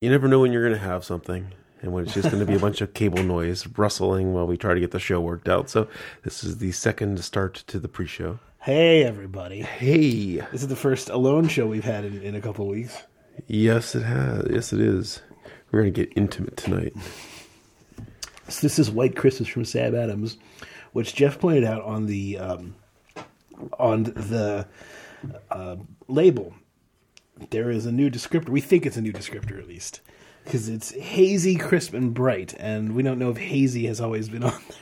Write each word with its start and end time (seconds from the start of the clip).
you 0.00 0.08
never 0.08 0.28
know 0.28 0.40
when 0.40 0.50
you're 0.52 0.62
going 0.66 0.78
to 0.78 0.84
have 0.86 1.04
something 1.04 1.52
and 1.82 1.92
when 1.92 2.04
it's 2.04 2.14
just 2.14 2.30
going 2.30 2.40
to 2.40 2.46
be 2.46 2.54
a 2.54 2.58
bunch 2.66 2.80
of 2.80 2.94
cable 2.94 3.22
noise 3.22 3.66
rustling 3.76 4.32
while 4.32 4.46
we 4.46 4.56
try 4.56 4.72
to 4.72 4.80
get 4.80 4.92
the 4.92 4.98
show 5.00 5.20
worked 5.20 5.48
out. 5.48 5.68
So 5.68 5.88
this 6.22 6.42
is 6.42 6.58
the 6.58 6.72
second 6.72 7.22
start 7.22 7.54
to 7.66 7.78
the 7.78 7.88
pre-show. 7.88 8.38
Hey, 8.60 9.04
everybody. 9.04 9.62
Hey, 9.62 10.36
This 10.52 10.62
is 10.62 10.68
the 10.68 10.76
first 10.76 11.08
alone 11.10 11.48
show 11.48 11.66
we've 11.66 11.84
had 11.84 12.04
in, 12.04 12.20
in 12.22 12.34
a 12.34 12.40
couple 12.40 12.66
weeks. 12.66 12.96
yes, 13.46 13.94
it 13.94 14.02
has. 14.02 14.46
Yes, 14.50 14.72
it 14.72 14.80
is. 14.80 15.20
We're 15.70 15.82
going 15.82 15.92
to 15.92 16.04
get 16.04 16.12
intimate 16.16 16.56
tonight. 16.56 16.94
So 18.48 18.60
this 18.62 18.78
is 18.78 18.90
White 18.90 19.16
Christmas 19.16 19.48
from 19.48 19.64
Sam 19.64 19.94
Adams, 19.94 20.36
which 20.92 21.14
Jeff 21.14 21.38
pointed 21.38 21.64
out 21.64 21.82
on 21.82 22.06
the 22.06 22.38
um, 22.38 22.74
on 23.78 24.02
the 24.04 24.66
uh, 25.50 25.76
label. 26.08 26.52
There 27.50 27.70
is 27.70 27.86
a 27.86 27.92
new 27.92 28.10
descriptor. 28.10 28.50
We 28.50 28.60
think 28.60 28.86
it's 28.86 28.96
a 28.96 29.00
new 29.00 29.12
descriptor, 29.12 29.58
at 29.58 29.66
least, 29.66 30.00
because 30.44 30.68
it's 30.68 30.92
hazy, 30.92 31.56
crisp, 31.56 31.94
and 31.94 32.12
bright. 32.12 32.54
And 32.58 32.94
we 32.94 33.02
don't 33.02 33.18
know 33.18 33.30
if 33.30 33.38
hazy 33.38 33.86
has 33.86 34.00
always 34.00 34.28
been 34.28 34.44
on 34.44 34.52
there. 34.68 34.78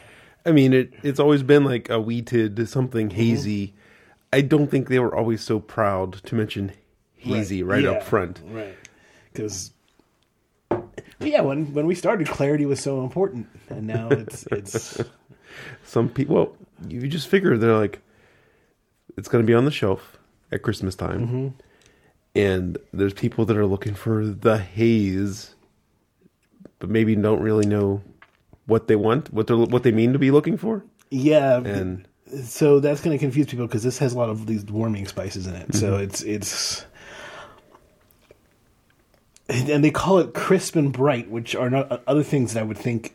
I 0.46 0.52
mean, 0.52 0.72
it 0.72 0.94
it's 1.02 1.20
always 1.20 1.42
been 1.42 1.64
like 1.64 1.88
a 1.90 2.00
wheated 2.00 2.68
something 2.68 3.08
mm-hmm. 3.08 3.16
hazy. 3.16 3.74
I 4.32 4.40
don't 4.40 4.70
think 4.70 4.88
they 4.88 4.98
were 4.98 5.14
always 5.14 5.42
so 5.42 5.60
proud 5.60 6.14
to 6.24 6.34
mention 6.34 6.72
hazy 7.16 7.62
right, 7.62 7.82
Yeah, 7.82 7.90
up 7.90 8.02
front. 8.02 8.40
right? 8.46 8.76
Because 9.32 9.72
yeah, 11.20 11.40
when 11.42 11.72
when 11.72 11.86
we 11.86 11.94
started, 11.94 12.28
clarity 12.28 12.66
was 12.66 12.80
so 12.80 13.02
important, 13.02 13.46
and 13.68 13.86
now 13.86 14.08
it's 14.08 14.46
it's 14.50 15.00
Some 15.84 16.08
people, 16.08 16.34
well, 16.36 16.56
you 16.88 17.06
just 17.08 17.28
figure 17.28 17.56
they're 17.56 17.76
like, 17.76 18.00
it's 19.16 19.28
going 19.28 19.42
to 19.42 19.46
be 19.46 19.54
on 19.54 19.64
the 19.64 19.70
shelf 19.70 20.18
at 20.52 20.62
Christmas 20.62 20.94
time, 20.94 21.26
mm-hmm. 21.26 21.48
And 22.38 22.78
there's 22.92 23.14
people 23.14 23.44
that 23.46 23.56
are 23.56 23.66
looking 23.66 23.94
for 23.94 24.26
the 24.26 24.58
haze, 24.58 25.54
but 26.78 26.88
maybe 26.88 27.14
don't 27.16 27.42
really 27.42 27.66
know 27.66 28.02
what 28.66 28.86
they 28.86 28.96
want, 28.96 29.32
what 29.32 29.46
they 29.46 29.54
what 29.54 29.82
they 29.82 29.92
mean 29.92 30.12
to 30.12 30.18
be 30.18 30.30
looking 30.30 30.56
for, 30.56 30.84
yeah. 31.10 31.58
and 31.58 32.06
so 32.44 32.80
that's 32.80 33.00
going 33.00 33.16
to 33.16 33.20
confuse 33.20 33.46
people 33.46 33.66
because 33.66 33.82
this 33.82 33.98
has 33.98 34.12
a 34.12 34.18
lot 34.18 34.28
of 34.28 34.46
these 34.46 34.64
warming 34.66 35.06
spices 35.06 35.46
in 35.46 35.54
it. 35.54 35.74
So 35.74 35.92
mm-hmm. 35.92 36.02
it's 36.02 36.22
it's 36.22 36.84
and 39.48 39.82
they 39.82 39.90
call 39.90 40.18
it 40.18 40.34
crisp 40.34 40.76
and 40.76 40.92
bright, 40.92 41.30
which 41.30 41.54
are 41.54 41.70
not 41.70 41.90
uh, 41.90 41.98
other 42.06 42.22
things 42.22 42.54
that 42.54 42.60
I 42.60 42.62
would 42.62 42.78
think. 42.78 43.14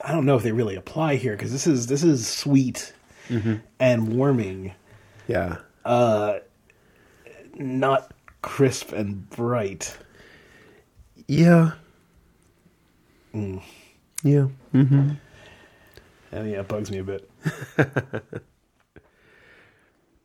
I 0.00 0.12
don't 0.12 0.26
know 0.26 0.36
if 0.36 0.42
they 0.42 0.52
really 0.52 0.76
apply 0.76 1.16
here 1.16 1.32
because 1.32 1.52
this 1.52 1.66
is 1.66 1.88
this 1.88 2.02
is 2.02 2.26
sweet 2.26 2.92
mm-hmm. 3.28 3.56
and 3.78 4.16
warming, 4.16 4.72
yeah, 5.26 5.58
uh, 5.84 6.38
not 7.58 8.12
crisp 8.42 8.92
and 8.92 9.28
bright. 9.30 9.96
yeah, 11.26 11.72
yeah. 13.34 14.46
Mhm. 14.74 15.16
And 16.32 16.50
yeah, 16.50 16.60
it 16.60 16.68
bugs 16.68 16.90
me 16.90 16.98
a 16.98 17.04
bit. 17.04 17.30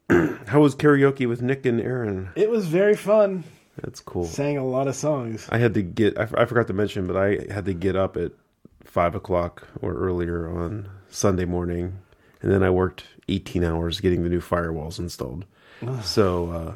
How 0.48 0.60
was 0.60 0.76
karaoke 0.76 1.28
with 1.28 1.42
Nick 1.42 1.66
and 1.66 1.80
Aaron? 1.82 2.30
It 2.36 2.50
was 2.50 2.68
very 2.68 2.96
fun. 2.96 3.44
That's 3.82 4.00
cool. 4.02 4.26
Sang 4.26 4.58
a 4.58 4.66
lot 4.66 4.88
of 4.88 4.96
songs. 4.96 5.48
I 5.50 5.58
had 5.58 5.74
to 5.76 5.82
get. 5.82 6.18
I, 6.18 6.28
I 6.38 6.46
forgot 6.46 6.68
to 6.68 6.74
mention, 6.74 7.08
but 7.08 7.16
I 7.18 7.52
had 7.52 7.66
to 7.66 7.74
get 7.74 7.96
up 7.96 8.18
at 8.18 8.32
five 8.84 9.16
o'clock 9.16 9.68
or 9.82 9.94
earlier 9.96 10.48
on 10.50 10.90
Sunday 11.10 11.46
morning, 11.46 11.98
and 12.42 12.52
then 12.52 12.62
I 12.62 12.70
worked 12.70 13.06
eighteen 13.30 13.64
hours 13.64 14.00
getting 14.00 14.24
the 14.24 14.30
new 14.30 14.42
firewalls 14.42 15.00
installed. 15.00 15.46
so 16.04 16.50
uh, 16.52 16.76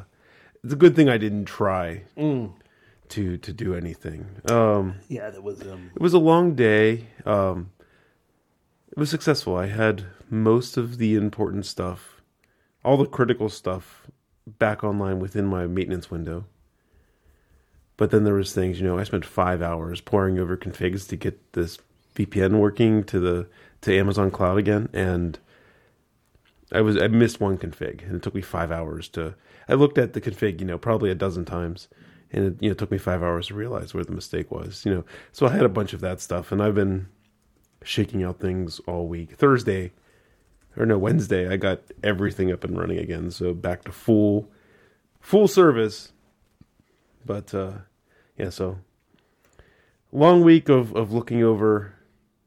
it's 0.64 0.72
a 0.72 0.76
good 0.76 0.94
thing 0.96 1.08
I 1.08 1.18
didn't 1.18 1.44
try 1.46 2.02
to 3.08 3.36
to 3.36 3.52
do 3.52 3.74
anything. 3.74 4.26
Um, 4.50 4.96
Yeah, 5.08 5.30
that 5.30 5.42
was 5.42 5.62
um, 5.62 5.90
it 5.94 6.02
was 6.02 6.14
a 6.14 6.18
long 6.18 6.54
day. 6.54 7.06
Um, 7.24 7.70
it 8.90 8.98
was 8.98 9.10
successful. 9.10 9.56
I 9.56 9.66
had 9.66 10.04
most 10.30 10.76
of 10.76 10.98
the 10.98 11.14
important 11.14 11.66
stuff, 11.66 12.20
all 12.84 12.96
the 12.96 13.06
critical 13.06 13.48
stuff, 13.48 14.06
back 14.46 14.82
online 14.84 15.20
within 15.20 15.46
my 15.46 15.66
maintenance 15.66 16.10
window. 16.10 16.46
But 17.96 18.10
then 18.10 18.24
there 18.24 18.34
was 18.34 18.54
things, 18.54 18.80
you 18.80 18.86
know, 18.86 18.98
I 18.98 19.02
spent 19.04 19.24
five 19.24 19.60
hours 19.60 20.00
poring 20.00 20.38
over 20.38 20.56
configs 20.56 21.08
to 21.08 21.16
get 21.16 21.52
this 21.54 21.78
VPN 22.14 22.58
working 22.60 23.02
to 23.04 23.18
the 23.18 23.48
to 23.82 23.96
Amazon 23.96 24.30
Cloud 24.30 24.58
again, 24.58 24.88
and 24.92 25.38
I 26.72 26.80
was 26.80 27.00
I 27.00 27.08
missed 27.08 27.40
one 27.40 27.58
config, 27.58 28.02
and 28.06 28.16
it 28.16 28.22
took 28.22 28.34
me 28.34 28.42
five 28.42 28.70
hours 28.72 29.08
to. 29.10 29.34
I 29.68 29.74
looked 29.74 29.98
at 29.98 30.12
the 30.12 30.20
config, 30.20 30.60
you 30.60 30.66
know, 30.66 30.78
probably 30.78 31.10
a 31.10 31.14
dozen 31.14 31.44
times, 31.44 31.88
and 32.32 32.44
it 32.44 32.56
you 32.60 32.70
know 32.70 32.74
took 32.74 32.90
me 32.90 32.98
five 32.98 33.22
hours 33.22 33.48
to 33.48 33.54
realize 33.54 33.94
where 33.94 34.04
the 34.04 34.12
mistake 34.12 34.50
was, 34.50 34.84
you 34.84 34.94
know. 34.94 35.04
So 35.32 35.46
I 35.46 35.50
had 35.50 35.64
a 35.64 35.68
bunch 35.68 35.92
of 35.92 36.00
that 36.00 36.20
stuff, 36.20 36.52
and 36.52 36.62
I've 36.62 36.74
been 36.74 37.08
shaking 37.82 38.22
out 38.22 38.40
things 38.40 38.80
all 38.80 39.06
week. 39.06 39.36
Thursday, 39.36 39.92
or 40.76 40.86
no 40.86 40.98
Wednesday, 40.98 41.48
I 41.48 41.56
got 41.56 41.80
everything 42.02 42.50
up 42.50 42.64
and 42.64 42.78
running 42.78 42.98
again, 42.98 43.30
so 43.30 43.52
back 43.54 43.84
to 43.84 43.92
full 43.92 44.50
full 45.20 45.48
service. 45.48 46.12
But 47.24 47.52
uh, 47.52 47.72
yeah, 48.36 48.50
so 48.50 48.78
long 50.12 50.42
week 50.42 50.68
of 50.68 50.94
of 50.96 51.12
looking 51.12 51.42
over 51.42 51.94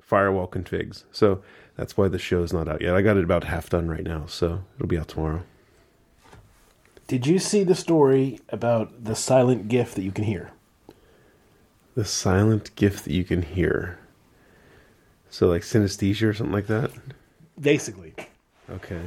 firewall 0.01 0.47
configs. 0.47 1.03
So 1.11 1.41
that's 1.77 1.95
why 1.95 2.07
the 2.07 2.19
show's 2.19 2.51
not 2.51 2.67
out 2.67 2.81
yet. 2.81 2.95
I 2.95 3.01
got 3.01 3.17
it 3.17 3.23
about 3.23 3.45
half 3.45 3.69
done 3.69 3.88
right 3.88 4.03
now, 4.03 4.25
so 4.25 4.63
it'll 4.75 4.88
be 4.88 4.97
out 4.97 5.07
tomorrow. 5.07 5.43
Did 7.11 7.27
you 7.27 7.39
see 7.39 7.66
the 7.66 7.75
story 7.75 8.39
about 8.47 9.03
the 9.03 9.16
silent 9.16 9.67
gift 9.67 9.95
that 9.95 10.03
you 10.03 10.13
can 10.13 10.23
hear? 10.23 10.51
The 11.94 12.05
silent 12.05 12.73
gift 12.77 13.03
that 13.03 13.11
you 13.11 13.25
can 13.25 13.41
hear. 13.41 13.99
So 15.29 15.50
like 15.50 15.63
synesthesia 15.63 16.29
or 16.29 16.33
something 16.33 16.53
like 16.53 16.67
that. 16.67 16.89
Basically, 17.59 18.13
Okay. 18.69 19.01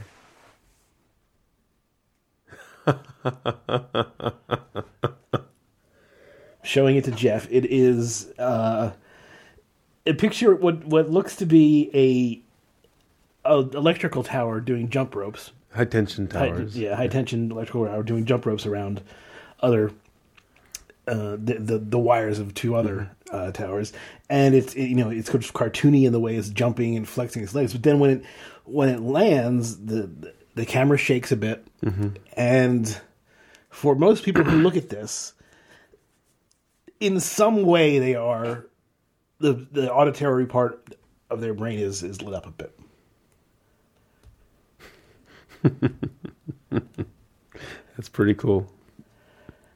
showing 6.62 6.96
it 6.96 7.04
to 7.04 7.10
Jeff, 7.10 7.50
it 7.50 7.64
is 7.64 8.30
uh, 8.38 8.92
a 10.06 10.12
picture 10.12 10.54
what 10.54 10.84
what 10.84 11.08
looks 11.08 11.36
to 11.36 11.46
be 11.46 11.90
a, 11.94 12.42
a 13.50 13.60
electrical 13.60 14.22
tower 14.22 14.60
doing 14.60 14.90
jump 14.90 15.14
ropes. 15.14 15.52
High 15.74 15.84
tension 15.86 16.28
High, 16.30 16.50
towers. 16.50 16.76
yeah, 16.78 16.94
high 16.94 17.08
tension 17.08 17.50
electrical 17.50 17.86
tower 17.86 18.02
doing 18.02 18.24
jump 18.24 18.46
ropes 18.46 18.64
around 18.66 19.02
other 19.60 19.90
uh, 21.06 21.36
the, 21.42 21.58
the 21.58 21.78
the 21.78 21.98
wires 21.98 22.38
of 22.38 22.54
two 22.54 22.74
other 22.74 23.10
uh, 23.30 23.50
towers, 23.52 23.92
and 24.30 24.54
it's 24.54 24.74
it, 24.74 24.84
you 24.84 24.94
know 24.94 25.10
it's 25.10 25.28
of 25.28 25.52
cartoony 25.52 26.06
in 26.06 26.12
the 26.12 26.20
way 26.20 26.36
it's 26.36 26.48
jumping 26.48 26.96
and 26.96 27.08
flexing 27.08 27.42
its 27.42 27.54
legs. 27.54 27.72
But 27.72 27.82
then 27.82 27.98
when 27.98 28.10
it 28.10 28.24
when 28.64 28.88
it 28.88 29.00
lands, 29.00 29.76
the 29.84 30.02
the, 30.06 30.34
the 30.54 30.66
camera 30.66 30.96
shakes 30.96 31.32
a 31.32 31.36
bit, 31.36 31.66
and 32.36 32.98
for 33.68 33.94
most 33.96 34.24
people 34.24 34.44
who 34.44 34.58
look 34.62 34.76
at 34.76 34.88
this, 34.88 35.34
in 37.00 37.20
some 37.20 37.64
way 37.64 37.98
they 37.98 38.14
are 38.14 38.64
the 39.40 39.66
the 39.72 39.92
auditory 39.92 40.46
part 40.46 40.94
of 41.28 41.40
their 41.40 41.52
brain 41.52 41.78
is 41.80 42.02
is 42.02 42.22
lit 42.22 42.34
up 42.34 42.46
a 42.46 42.50
bit. 42.50 42.78
That's 47.96 48.08
pretty 48.10 48.34
cool. 48.34 48.70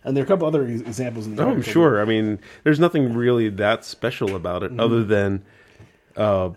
And 0.05 0.17
there 0.17 0.23
are 0.23 0.27
a 0.27 0.29
couple 0.29 0.47
other 0.47 0.67
examples 0.67 1.27
in 1.27 1.37
the 1.37 1.45
Oh, 1.45 1.51
I'm 1.51 1.63
sure. 1.63 2.01
I 2.01 2.05
mean, 2.05 2.39
there's 2.65 2.81
nothing 2.81 3.13
really 3.15 3.49
that 3.51 3.85
special 3.85 4.35
about 4.35 4.63
it 4.63 4.79
other 4.79 5.05
than 5.05 5.45
uh, 6.17 6.51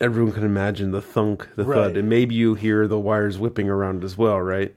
everyone 0.00 0.32
can 0.32 0.44
imagine 0.44 0.90
the 0.90 1.02
thunk, 1.02 1.48
the 1.56 1.64
Right. 1.64 1.76
thud, 1.76 1.96
and 1.96 2.08
maybe 2.08 2.34
you 2.34 2.54
hear 2.54 2.86
the 2.88 2.98
wires 2.98 3.38
whipping 3.38 3.68
around 3.68 4.04
as 4.04 4.16
well, 4.16 4.40
right? 4.40 4.74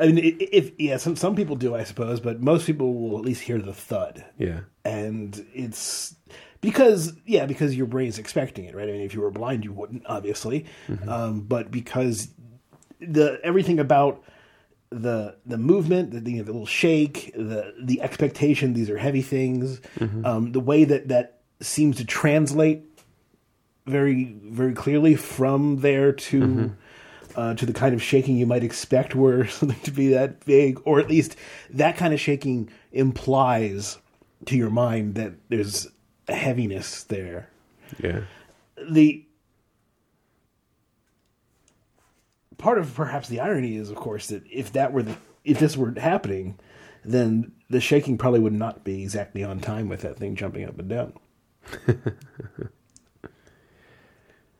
I 0.00 0.06
mean, 0.12 0.36
if 0.40 0.70
yeah, 0.78 0.96
some 0.96 1.16
some 1.16 1.34
people 1.34 1.56
do, 1.56 1.74
I 1.74 1.82
suppose, 1.82 2.20
but 2.20 2.40
most 2.40 2.66
people 2.66 2.94
will 2.94 3.18
at 3.18 3.24
least 3.24 3.42
hear 3.42 3.58
the 3.58 3.72
thud, 3.74 4.24
Yeah. 4.38 4.60
and 4.84 5.44
it's 5.52 6.14
because 6.60 7.12
yeah, 7.26 7.46
because 7.46 7.76
your 7.76 7.86
brain's 7.86 8.18
expecting 8.18 8.64
it, 8.64 8.74
right? 8.74 8.88
I 8.88 8.92
mean, 8.92 9.02
if 9.02 9.14
you 9.14 9.20
were 9.20 9.30
blind, 9.30 9.64
you 9.64 9.72
wouldn't, 9.72 10.04
obviously, 10.06 10.66
um, 11.06 11.42
but 11.42 11.70
because 11.70 12.28
the 13.00 13.40
everything 13.44 13.78
about 13.78 14.22
the 14.90 15.36
the 15.46 15.58
movement, 15.58 16.10
the, 16.12 16.20
the 16.20 16.42
little 16.42 16.66
shake, 16.66 17.32
the 17.34 17.74
the 17.80 18.00
expectation, 18.02 18.72
these 18.74 18.90
are 18.90 18.98
heavy 18.98 19.22
things, 19.22 19.80
um, 20.24 20.52
the 20.52 20.60
way 20.60 20.84
that 20.84 21.08
that 21.08 21.40
seems 21.60 21.96
to 21.96 22.04
translate 22.04 22.84
very 23.86 24.36
very 24.44 24.74
clearly 24.74 25.14
from 25.14 25.80
there 25.80 26.12
to 26.12 26.72
uh, 27.36 27.54
to 27.54 27.64
the 27.66 27.72
kind 27.72 27.94
of 27.94 28.02
shaking 28.02 28.36
you 28.36 28.46
might 28.46 28.64
expect 28.64 29.14
were 29.14 29.46
something 29.58 29.78
to 29.80 29.92
be 29.92 30.08
that 30.08 30.44
big, 30.44 30.80
or 30.84 30.98
at 30.98 31.08
least 31.08 31.36
that 31.70 31.96
kind 31.96 32.12
of 32.12 32.20
shaking 32.20 32.68
implies 32.92 33.98
to 34.46 34.56
your 34.56 34.70
mind 34.70 35.14
that 35.14 35.34
there's 35.48 35.86
heaviness 36.28 37.04
there. 37.04 37.48
Yeah. 38.02 38.20
The 38.90 39.24
part 42.58 42.78
of 42.78 42.94
perhaps 42.94 43.28
the 43.28 43.40
irony 43.40 43.76
is, 43.76 43.90
of 43.90 43.96
course, 43.96 44.28
that 44.28 44.42
if 44.50 44.72
that 44.72 44.92
were 44.92 45.02
the 45.02 45.16
if 45.44 45.58
this 45.58 45.76
were 45.76 45.92
happening, 45.98 46.58
then 47.04 47.52
the 47.70 47.80
shaking 47.80 48.18
probably 48.18 48.40
would 48.40 48.52
not 48.52 48.84
be 48.84 49.02
exactly 49.02 49.42
on 49.44 49.60
time 49.60 49.88
with 49.88 50.02
that 50.02 50.16
thing 50.18 50.36
jumping 50.36 50.64
up 50.64 50.78
and 50.78 50.88
down. 50.88 51.12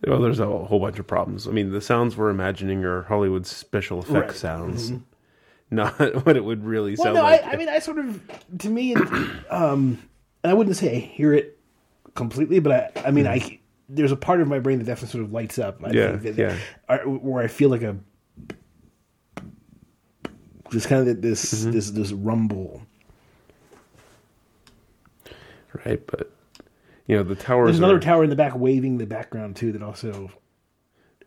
Well, 0.06 0.20
there's 0.20 0.38
a 0.38 0.46
whole 0.46 0.78
bunch 0.78 0.98
of 1.00 1.06
problems. 1.08 1.48
I 1.48 1.50
mean, 1.50 1.72
the 1.72 1.80
sounds 1.80 2.16
we're 2.16 2.30
imagining 2.30 2.84
are 2.84 3.02
Hollywood 3.02 3.46
special 3.46 3.98
effects 3.98 4.44
Right. 4.44 4.52
Mm-hmm. 4.58 4.76
sounds, 4.76 4.92
not 5.70 6.24
what 6.24 6.36
it 6.36 6.44
would 6.44 6.64
really 6.64 6.94
Well, 6.96 7.04
sound 7.06 7.16
no, 7.16 7.22
like. 7.24 7.44
I, 7.44 7.52
I 7.52 7.56
mean, 7.56 7.68
I 7.68 7.80
sort 7.80 7.98
of, 7.98 8.20
to 8.58 8.70
me, 8.70 8.94
um, 9.50 9.98
and 10.44 10.50
I 10.50 10.54
wouldn't 10.54 10.76
say 10.76 10.96
I 10.96 11.00
hear 11.00 11.32
it 11.34 11.57
completely, 12.18 12.58
but 12.58 12.72
I, 12.98 13.08
I 13.08 13.10
mean, 13.10 13.26
I 13.26 13.58
there's 13.88 14.12
a 14.12 14.16
part 14.16 14.42
of 14.42 14.48
my 14.48 14.58
brain 14.58 14.78
that 14.78 14.84
definitely 14.84 15.12
sort 15.12 15.24
of 15.24 15.32
lights 15.32 15.58
up. 15.58 15.82
I 15.82 15.90
Yeah, 15.92 16.18
think 16.18 16.36
that, 16.36 16.58
yeah. 16.88 17.04
where 17.06 17.42
I 17.42 17.46
feel 17.48 17.70
like 17.70 17.80
a 17.82 17.96
just 20.70 20.88
kind 20.88 21.08
of 21.08 21.22
this 21.22 21.54
Mm-hmm. 21.54 21.70
this 21.70 21.90
this 21.92 22.12
rumble. 22.12 22.82
right? 25.86 26.06
But 26.06 26.30
you 27.06 27.16
know, 27.16 27.22
the 27.22 27.34
tower. 27.36 27.64
There's 27.64 27.78
another 27.78 27.96
are- 27.96 28.00
tower 28.00 28.24
in 28.24 28.30
the 28.30 28.36
back 28.36 28.54
waving 28.56 28.98
the 28.98 29.06
background 29.06 29.56
too 29.56 29.72
that 29.72 29.82
also 29.82 30.30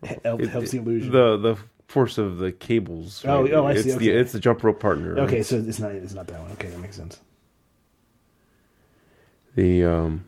he- 0.02 0.14
helps, 0.24 0.44
it- 0.44 0.50
helps 0.50 0.70
the 0.70 0.78
illusion. 0.78 1.10
The 1.12 1.36
the 1.36 1.56
force 1.88 2.18
of 2.18 2.38
the 2.38 2.52
cables. 2.52 3.24
Oh, 3.26 3.42
right? 3.42 3.52
oh, 3.52 3.66
I 3.66 3.72
it's 3.72 3.82
see, 3.82 3.90
The, 3.90 3.96
okay. 3.96 4.08
it's 4.20 4.32
the 4.32 4.40
jump 4.40 4.62
rope 4.62 4.78
partner. 4.80 5.14
right? 5.14 5.24
okay, 5.24 5.42
so 5.42 5.56
it's 5.56 5.80
not 5.80 5.90
it's 5.92 6.14
not 6.14 6.26
that 6.28 6.40
one. 6.40 6.52
Okay, 6.52 6.68
that 6.68 6.78
makes 6.78 6.96
sense. 6.96 7.18
The 9.56 9.84
um. 9.84 10.24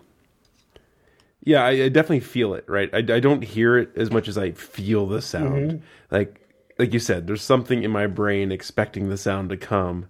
Yeah, 1.45 1.65
I, 1.65 1.71
I 1.71 1.89
definitely 1.91 2.21
feel 2.21 2.55
it. 2.55 2.65
Right, 2.67 2.91
I, 2.93 2.99
I 2.99 3.21
don't 3.21 3.45
hear 3.45 3.79
it 3.79 3.93
as 3.97 4.11
much 4.11 4.29
as 4.29 4.39
I 4.39 4.53
feel 4.53 5.07
the 5.07 5.23
sound. 5.23 5.71
Mm-hmm. 5.71 5.85
Like 6.11 6.41
like 6.79 6.93
you 6.93 6.99
said, 6.99 7.27
there's 7.27 7.43
something 7.43 7.83
in 7.83 7.91
my 7.91 8.07
brain 8.07 8.51
expecting 8.51 9.09
the 9.09 9.17
sound 9.17 9.51
to 9.51 9.57
come, 9.57 10.09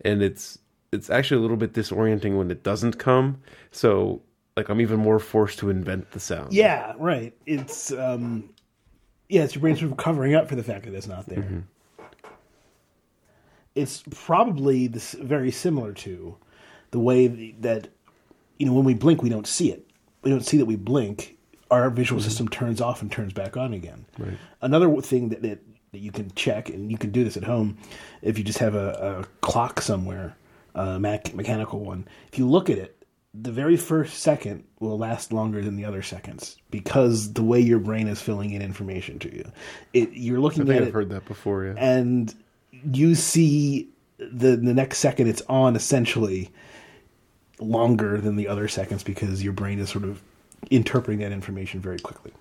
and 0.00 0.22
it's 0.22 0.58
it's 0.92 1.10
actually 1.10 1.38
a 1.38 1.40
little 1.40 1.56
bit 1.56 1.72
disorienting 1.72 2.36
when 2.36 2.50
it 2.50 2.62
doesn't 2.62 2.98
come. 2.98 3.40
So 3.70 4.22
like 4.56 4.68
I'm 4.68 4.80
even 4.80 4.98
more 4.98 5.18
forced 5.18 5.58
to 5.60 5.70
invent 5.70 6.10
the 6.12 6.20
sound. 6.20 6.52
Yeah, 6.52 6.94
right. 6.98 7.34
It's 7.46 7.92
um, 7.92 8.50
yeah, 9.28 9.42
it's 9.42 9.54
your 9.54 9.60
brain 9.60 9.76
sort 9.76 9.92
of 9.92 9.98
covering 9.98 10.34
up 10.34 10.48
for 10.48 10.56
the 10.56 10.62
fact 10.62 10.84
that 10.84 10.94
it's 10.94 11.06
not 11.06 11.26
there. 11.26 11.38
Mm-hmm. 11.38 11.60
It's 13.74 14.02
probably 14.10 14.88
this 14.88 15.12
very 15.12 15.50
similar 15.50 15.92
to 15.92 16.36
the 16.90 16.98
way 16.98 17.52
that 17.60 17.88
you 18.58 18.66
know 18.66 18.72
when 18.72 18.84
we 18.84 18.94
blink, 18.94 19.22
we 19.22 19.28
don't 19.30 19.46
see 19.46 19.70
it. 19.70 19.88
We 20.22 20.30
don't 20.30 20.44
see 20.44 20.56
that 20.58 20.66
we 20.66 20.76
blink. 20.76 21.38
Our 21.70 21.88
visual 21.90 22.20
mm-hmm. 22.20 22.28
system 22.28 22.48
turns 22.48 22.80
off 22.80 23.00
and 23.00 23.10
turns 23.10 23.32
back 23.32 23.56
on 23.56 23.72
again. 23.72 24.06
Right. 24.18 24.36
Another 24.60 25.00
thing 25.00 25.28
that, 25.28 25.42
that 25.42 25.60
that 25.92 25.98
you 25.98 26.12
can 26.12 26.30
check, 26.32 26.68
and 26.68 26.90
you 26.90 26.98
can 26.98 27.10
do 27.10 27.24
this 27.24 27.36
at 27.36 27.44
home, 27.44 27.76
if 28.22 28.38
you 28.38 28.44
just 28.44 28.58
have 28.58 28.74
a, 28.74 29.24
a 29.24 29.24
clock 29.44 29.80
somewhere, 29.80 30.36
a 30.74 31.00
mac- 31.00 31.34
mechanical 31.34 31.80
one. 31.80 32.06
If 32.32 32.38
you 32.38 32.48
look 32.48 32.70
at 32.70 32.78
it, 32.78 33.00
the 33.34 33.52
very 33.52 33.76
first 33.76 34.18
second 34.18 34.64
will 34.80 34.98
last 34.98 35.32
longer 35.32 35.62
than 35.62 35.76
the 35.76 35.84
other 35.84 36.02
seconds 36.02 36.56
because 36.70 37.32
the 37.32 37.42
way 37.42 37.60
your 37.60 37.78
brain 37.78 38.08
is 38.08 38.20
filling 38.20 38.50
in 38.50 38.62
information 38.62 39.18
to 39.20 39.34
you. 39.34 39.50
It 39.92 40.12
you're 40.12 40.40
looking 40.40 40.62
I 40.62 40.66
think 40.66 40.76
at 40.76 40.82
I've 40.82 40.88
it 40.88 40.94
heard 40.94 41.10
that 41.10 41.26
before. 41.26 41.66
Yeah. 41.66 41.74
and 41.76 42.34
you 42.72 43.14
see 43.14 43.88
the 44.18 44.56
the 44.56 44.74
next 44.74 44.98
second 44.98 45.28
it's 45.28 45.42
on 45.48 45.76
essentially 45.76 46.50
longer 47.60 48.20
than 48.20 48.36
the 48.36 48.48
other 48.48 48.68
seconds 48.68 49.02
because 49.02 49.42
your 49.42 49.52
brain 49.52 49.78
is 49.78 49.90
sort 49.90 50.04
of 50.04 50.22
interpreting 50.70 51.20
that 51.20 51.32
information 51.32 51.80
very 51.80 51.98
quickly 51.98 52.32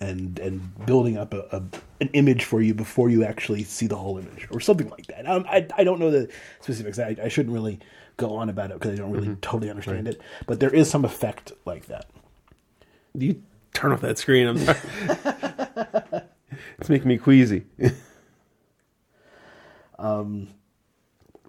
and 0.00 0.38
and 0.38 0.86
building 0.86 1.16
up 1.16 1.32
a, 1.34 1.40
a 1.52 1.62
an 2.00 2.08
image 2.12 2.44
for 2.44 2.60
you 2.60 2.74
before 2.74 3.08
you 3.08 3.24
actually 3.24 3.62
see 3.62 3.86
the 3.86 3.96
whole 3.96 4.18
image 4.18 4.48
or 4.50 4.60
something 4.60 4.88
like 4.90 5.06
that. 5.06 5.28
I, 5.28 5.36
I, 5.36 5.66
I 5.78 5.84
don't 5.84 6.00
know 6.00 6.10
the 6.10 6.28
specifics. 6.60 6.98
I, 6.98 7.16
I 7.22 7.28
shouldn't 7.28 7.54
really 7.54 7.78
go 8.16 8.34
on 8.34 8.48
about 8.48 8.70
it 8.70 8.74
because 8.74 8.92
I 8.92 8.96
don't 8.96 9.12
really 9.12 9.36
totally 9.40 9.70
understand 9.70 10.08
it. 10.08 10.20
But 10.46 10.60
there 10.60 10.74
is 10.74 10.90
some 10.90 11.04
effect 11.04 11.52
like 11.64 11.86
that. 11.86 12.10
Do 13.16 13.26
you 13.26 13.42
turn 13.72 13.92
off 13.92 14.00
that 14.02 14.18
screen. 14.18 14.46
I'm 14.46 14.58
sorry. 14.58 14.78
it's 16.78 16.88
making 16.88 17.08
me 17.08 17.18
queasy. 17.18 17.64
um, 19.98 20.48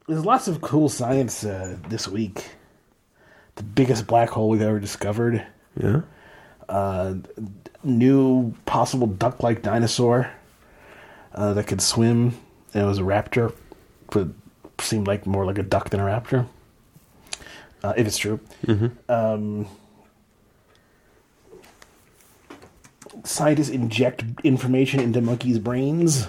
There's 0.07 0.25
lots 0.25 0.47
of 0.47 0.61
cool 0.61 0.89
science 0.89 1.43
uh, 1.43 1.77
this 1.89 2.07
week. 2.07 2.45
The 3.55 3.63
biggest 3.63 4.07
black 4.07 4.29
hole 4.29 4.49
we've 4.49 4.61
ever 4.61 4.79
discovered. 4.79 5.45
yeah. 5.79 6.01
uh, 6.69 7.15
new 7.83 8.53
possible 8.65 9.07
duck-like 9.07 9.61
dinosaur 9.61 10.31
uh, 11.33 11.53
that 11.53 11.67
could 11.67 11.81
swim. 11.81 12.37
And 12.73 12.83
it 12.83 12.87
was 12.87 12.99
a 12.99 13.03
raptor, 13.03 13.53
but 14.09 14.29
seemed 14.79 15.05
like 15.07 15.27
more 15.27 15.45
like 15.45 15.57
a 15.57 15.63
duck 15.63 15.89
than 15.89 15.99
a 15.99 16.03
raptor. 16.03 16.47
Uh, 17.83 17.93
if 17.97 18.07
it's 18.07 18.17
true. 18.17 18.39
Um, 19.09 19.67
scientists 23.23 23.69
inject 23.69 24.23
information 24.43 24.99
into 24.99 25.21
monkeys' 25.21 25.59
brains. 25.59 26.27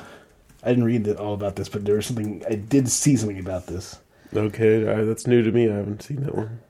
I 0.62 0.70
didn't 0.70 0.84
read 0.84 1.08
all 1.16 1.34
about 1.34 1.56
this, 1.56 1.68
but 1.68 1.84
there 1.84 1.94
was 1.96 2.06
something 2.06 2.42
I 2.48 2.54
did 2.56 2.88
see 2.88 3.16
something 3.16 3.38
about 3.38 3.66
this. 3.66 3.98
Okay, 4.34 4.82
that's 5.04 5.26
new 5.26 5.42
to 5.42 5.52
me. 5.52 5.70
I 5.70 5.76
haven't 5.76 6.02
seen 6.02 6.22
that 6.22 6.34
one. 6.34 6.60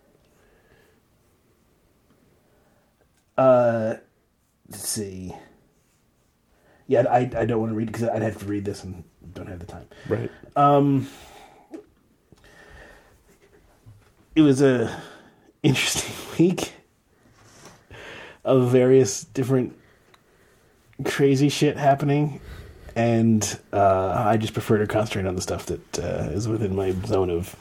Uh, 3.36 3.94
let's 4.68 4.88
see. 4.88 5.34
Yeah, 6.86 7.04
I 7.08 7.30
I 7.36 7.44
don't 7.44 7.60
want 7.60 7.72
to 7.72 7.76
read 7.76 7.86
because 7.86 8.08
I'd 8.08 8.22
have 8.22 8.38
to 8.38 8.44
read 8.44 8.64
this 8.64 8.84
and 8.84 9.04
don't 9.32 9.48
have 9.48 9.58
the 9.58 9.66
time. 9.66 9.86
Right. 10.08 10.30
Um, 10.56 11.08
it 14.34 14.42
was 14.42 14.60
a 14.62 15.00
interesting 15.62 16.14
week 16.38 16.74
of 18.44 18.70
various 18.70 19.24
different 19.24 19.76
crazy 21.04 21.48
shit 21.48 21.76
happening, 21.76 22.40
and 22.94 23.58
uh, 23.72 24.24
I 24.26 24.36
just 24.36 24.52
prefer 24.52 24.78
to 24.78 24.86
concentrate 24.86 25.26
on 25.26 25.36
the 25.36 25.42
stuff 25.42 25.66
that 25.66 25.98
uh, 25.98 26.30
is 26.32 26.46
within 26.48 26.76
my 26.76 26.92
zone 27.06 27.30
of 27.30 27.56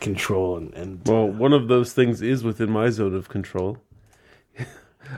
control 0.00 0.56
and, 0.56 0.72
and 0.74 1.00
Well, 1.06 1.28
one 1.28 1.52
of 1.52 1.68
those 1.68 1.92
things 1.92 2.22
is 2.22 2.44
within 2.44 2.70
my 2.70 2.90
zone 2.90 3.14
of 3.14 3.28
control. 3.28 3.78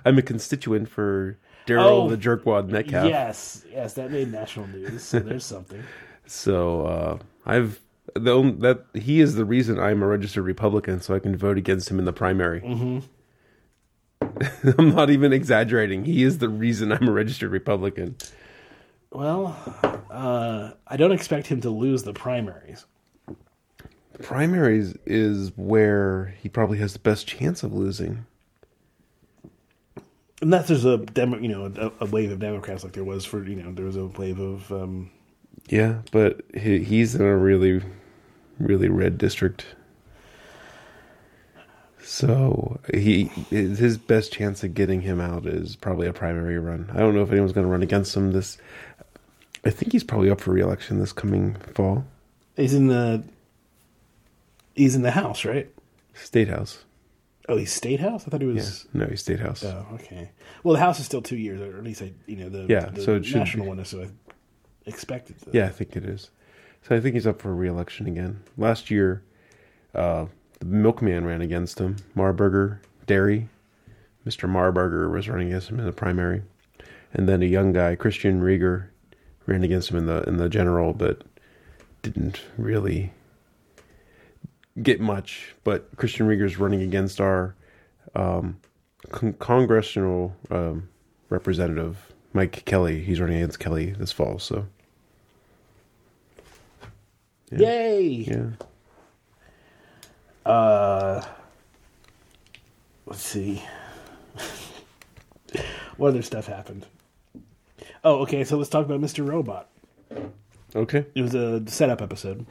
I'm 0.04 0.19
a 0.19 0.22
constituent 0.22 0.88
for 0.88 1.38
Daryl 1.66 1.84
Oh, 1.84 2.08
the 2.08 2.16
jerkwad 2.16 2.69
Metcalfe. 2.69 3.08
yes, 3.08 3.64
yes, 3.70 3.94
that 3.94 4.10
made 4.10 4.31
national 4.32 4.66
news. 4.69 5.02
So 5.02 5.19
there's 5.20 5.44
something. 5.44 5.82
So 6.26 6.87
uh, 6.87 7.19
I've 7.44 7.81
the 8.14 8.31
only, 8.31 8.52
that 8.60 8.84
he 8.94 9.20
is 9.20 9.34
the 9.34 9.44
reason 9.44 9.81
I'm 9.81 10.00
a 10.00 10.06
registered 10.06 10.44
Republican, 10.44 11.00
so 11.00 11.12
I 11.12 11.19
can 11.19 11.37
vote 11.37 11.58
against 11.58 11.90
him 11.90 11.98
in 11.98 12.04
the 12.04 12.12
primary. 12.12 12.60
Mm-hmm. 12.60 13.00
I'm 14.78 14.94
not 14.94 15.11
even 15.11 15.32
exaggerating. 15.32 16.04
He 16.04 16.23
is 16.23 16.38
the 16.38 16.49
reason 16.49 16.92
I'm 16.92 17.09
a 17.09 17.12
registered 17.12 17.50
Republican. 17.50 18.14
Well, 19.11 19.56
uh, 20.11 20.70
I 20.87 20.97
don't 20.97 21.12
expect 21.12 21.49
him 21.49 21.61
to 21.62 21.70
lose 21.70 22.04
the 22.04 22.12
primaries. 22.12 22.87
The 24.12 24.23
primaries 24.23 24.94
is 25.06 25.50
where 25.56 26.35
he 26.40 26.49
probably 26.49 26.78
has 26.78 26.92
the 26.92 27.00
best 27.00 27.26
chance 27.26 27.64
of 27.64 27.73
losing. 27.73 28.25
Unless 30.42 30.68
there's 30.68 30.85
a 30.85 30.97
demo, 30.99 31.38
you 31.38 31.49
know, 31.49 31.73
a, 31.76 32.04
a 32.04 32.06
wave 32.06 32.32
of 32.32 32.38
Democrats 32.38 32.82
like 32.82 32.94
there 32.94 33.04
was 33.04 33.25
for 33.25 33.44
you 33.44 33.56
know 33.62 33.73
there 33.73 33.85
was 33.85 33.97
a 33.97 34.06
wave 34.06 34.40
of 34.40 34.73
um, 34.73 35.11
Yeah, 35.68 36.00
but 36.12 36.40
he, 36.54 36.82
he's 36.82 37.14
in 37.14 37.20
a 37.20 37.37
really, 37.37 37.82
really 38.59 38.88
red 38.88 39.18
district. 39.18 39.66
So 42.02 42.80
he 42.92 43.25
his 43.50 43.99
best 43.99 44.32
chance 44.32 44.64
of 44.64 44.75
getting 44.75 45.02
him 45.02 45.20
out 45.20 45.47
is 45.47 45.76
probably 45.76 46.06
a 46.09 46.12
primary 46.12 46.59
run. 46.59 46.90
I 46.92 46.99
don't 46.99 47.14
know 47.14 47.23
if 47.23 47.30
anyone's 47.30 47.52
going 47.52 47.66
to 47.66 47.70
run 47.70 47.82
against 47.82 48.16
him 48.16 48.32
this. 48.32 48.56
I 49.64 49.70
think 49.70 49.92
he's 49.92 50.04
probably 50.04 50.30
up 50.30 50.40
for 50.40 50.52
reelection 50.52 50.99
this 50.99 51.12
coming 51.12 51.54
fall. 51.75 52.04
he's 52.56 52.73
in 52.75 52.87
the 52.87 53.23
he's 54.75 54.94
in 54.94 55.02
the 55.02 55.11
House, 55.11 55.44
right? 55.44 55.68
State 56.14 56.49
House. 56.49 56.85
Oh, 57.50 57.57
he's 57.57 57.73
state 57.73 57.99
house. 58.00 58.26
I 58.26 58.30
thought 58.30 58.40
he 58.40 58.47
Yeah, 58.47 58.54
was. 58.54 58.87
no, 58.95 59.07
he's 59.07 59.21
State 59.23 59.40
House. 59.40 59.64
Oh, 59.64 59.85
okay. 59.95 60.30
Well, 60.62 60.75
the 60.75 60.80
House 60.80 61.00
is 61.00 61.04
still 61.07 61.21
two 61.21 61.37
years, 61.37 61.61
or 61.61 61.76
at 61.76 61.83
least 61.85 62.00
I, 62.00 62.12
you 62.26 62.37
know, 62.37 62.49
the 62.49 62.66
Yeah, 62.69 62.87
the 62.87 63.02
so 63.02 63.16
it 63.16 63.26
should 63.26 63.38
national 63.40 63.64
be. 63.64 63.69
one 63.71 63.78
is 63.80 63.88
so 63.88 64.02
I 64.02 64.09
expected. 64.87 65.37
Yeah, 65.52 65.66
I 65.66 65.71
think 65.71 65.97
it 65.97 66.04
is. 66.04 66.30
So 66.83 66.95
I 66.97 67.00
think 67.00 67.14
he's 67.14 67.26
up 67.26 67.42
for 67.42 67.52
reelection 67.54 68.07
again. 68.07 68.42
Last 68.57 68.90
year, 68.90 69.23
uh, 69.95 70.26
the 70.61 70.64
milkman 70.66 71.25
ran 71.26 71.40
against 71.42 71.78
him. 71.80 71.97
Marburger 72.16 72.78
Dairy, 73.07 73.49
Mr. 74.26 74.49
Marburger 74.49 75.11
was 75.11 75.28
running 75.28 75.49
against 75.49 75.71
him 75.71 75.80
in 75.80 75.87
the 75.87 75.92
primary, 75.92 76.42
and 77.12 77.28
then 77.28 77.42
a 77.42 77.47
young 77.47 77.73
guy, 77.73 77.97
Christian 77.97 78.40
Rieger, 78.40 78.87
ran 79.47 79.64
against 79.64 79.90
him 79.90 79.97
in 79.97 80.07
the 80.07 80.23
in 80.28 80.37
the 80.37 80.49
general, 80.49 80.92
but 80.92 81.23
didn't 82.02 82.42
really 82.57 83.12
get 84.83 85.00
much. 85.00 85.55
But 85.65 85.97
Christian 85.97 86.27
Rieger's 86.27 86.59
running 86.59 86.83
against 86.83 87.21
our 87.21 87.55
um, 88.15 88.59
con- 89.11 89.35
congressional 89.35 90.35
um, 90.50 90.89
representative 91.29 92.12
Mike 92.33 92.65
Kelly. 92.65 93.03
He's 93.03 93.21
running 93.21 93.37
against 93.37 93.59
Kelly 93.59 93.91
this 93.91 94.12
fall. 94.12 94.39
So 94.39 94.67
Yay! 97.50 98.09
yeah. 98.11 98.50
Uh, 100.47 101.25
let's 103.07 103.23
see. 103.23 103.62
what 105.97 106.09
other 106.09 106.23
stuff 106.23 106.47
happened? 106.47 106.87
Oh, 108.05 108.21
okay. 108.21 108.45
So 108.45 108.57
let's 108.57 108.71
talk 108.71 108.87
about 108.87 109.00
Mr. 109.00 109.27
Robot. 109.27 109.69
Okay. 110.75 111.07
It 111.15 111.23
was 111.23 111.35
a 111.35 111.62
setup 111.67 112.00
episode. 112.00 112.47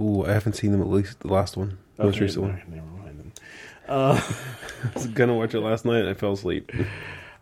Ooh, 0.00 0.24
I 0.24 0.32
haven't 0.32 0.54
seen 0.54 0.72
them 0.72 0.80
at 0.80 0.88
least 0.88 1.20
the 1.20 1.28
last 1.32 1.56
one, 1.56 1.78
most 1.98 2.16
Okay, 2.16 2.24
recent 2.24 2.42
one. 2.44 2.62
Never 2.68 2.86
mind 2.86 3.18
then. 3.18 3.32
I 3.88 4.22
was 4.94 5.06
gonna 5.08 5.34
watch 5.34 5.54
it 5.54 5.60
last 5.60 5.84
night. 5.84 6.00
and 6.00 6.08
I 6.08 6.14
fell 6.14 6.32
asleep. 6.32 6.72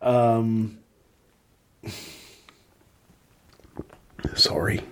Um, 0.02 0.78
Sorry. 4.34 4.82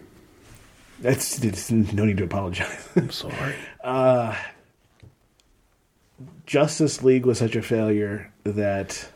that's 1.01 1.43
it's 1.43 1.71
no 1.71 2.05
need 2.05 2.17
to 2.19 2.25
apologize. 2.25 2.89
I'm 2.97 3.11
sorry. 3.11 3.55
Justice 6.47 7.03
League 7.03 7.25
was 7.27 7.39
such 7.39 7.57
a 7.57 7.63
failure 7.63 8.31
that 8.45 9.09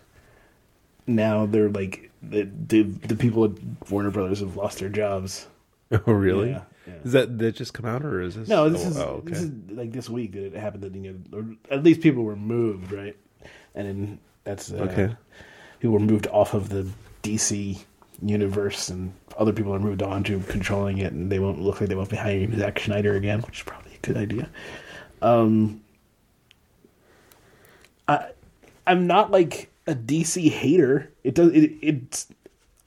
now 1.06 1.46
they're 1.46 1.68
like 1.68 2.10
the 2.22 2.48
the, 2.66 2.82
the 2.82 3.16
people 3.16 3.44
at 3.44 3.90
Warner 3.90 4.10
Brothers 4.10 4.40
have 4.40 4.56
lost 4.56 4.78
their 4.78 4.88
jobs. 4.88 5.46
oh, 5.92 6.12
really? 6.12 6.50
Yeah. 6.50 6.62
Is 7.04 7.12
that 7.12 7.38
that 7.38 7.56
just 7.56 7.74
come 7.74 7.86
out 7.86 8.04
or 8.04 8.20
is 8.20 8.36
this? 8.36 8.48
No, 8.48 8.68
this 8.68 8.84
oh, 8.84 8.88
is 8.88 8.98
oh, 8.98 9.02
okay. 9.02 9.30
this 9.30 9.42
is 9.42 9.50
like 9.70 9.92
this 9.92 10.08
week 10.08 10.32
that 10.32 10.46
it 10.46 10.54
happened 10.54 10.82
that 10.84 10.94
you 10.94 11.12
know, 11.30 11.38
or 11.38 11.46
at 11.70 11.82
least 11.82 12.00
people 12.00 12.22
were 12.22 12.36
moved, 12.36 12.92
right? 12.92 13.16
And 13.74 13.86
then 13.86 14.18
that's 14.44 14.72
uh, 14.72 14.76
Okay. 14.76 15.14
People 15.80 15.94
were 15.94 16.00
moved 16.00 16.26
off 16.28 16.54
of 16.54 16.68
the 16.68 16.86
DC 17.22 17.78
universe, 18.22 18.88
and 18.88 19.12
other 19.36 19.52
people 19.52 19.74
are 19.74 19.78
moved 19.78 20.02
on 20.02 20.24
to 20.24 20.40
controlling 20.40 20.98
it, 20.98 21.12
and 21.12 21.30
they 21.30 21.38
won't 21.38 21.60
look 21.60 21.80
like 21.80 21.88
they 21.88 21.94
won't 21.94 22.08
be 22.08 22.16
hiring 22.16 22.56
Zack 22.56 22.80
Snyder 22.80 23.14
again, 23.14 23.40
which 23.42 23.58
is 23.58 23.64
probably 23.64 23.92
a 23.94 24.06
good 24.06 24.16
idea. 24.16 24.48
Um, 25.22 25.82
I 28.08 28.30
I'm 28.86 29.06
not 29.06 29.30
like 29.30 29.70
a 29.86 29.94
DC 29.94 30.50
hater. 30.50 31.10
It 31.24 31.34
does 31.34 31.52
it 31.52 31.72
it's. 31.80 32.28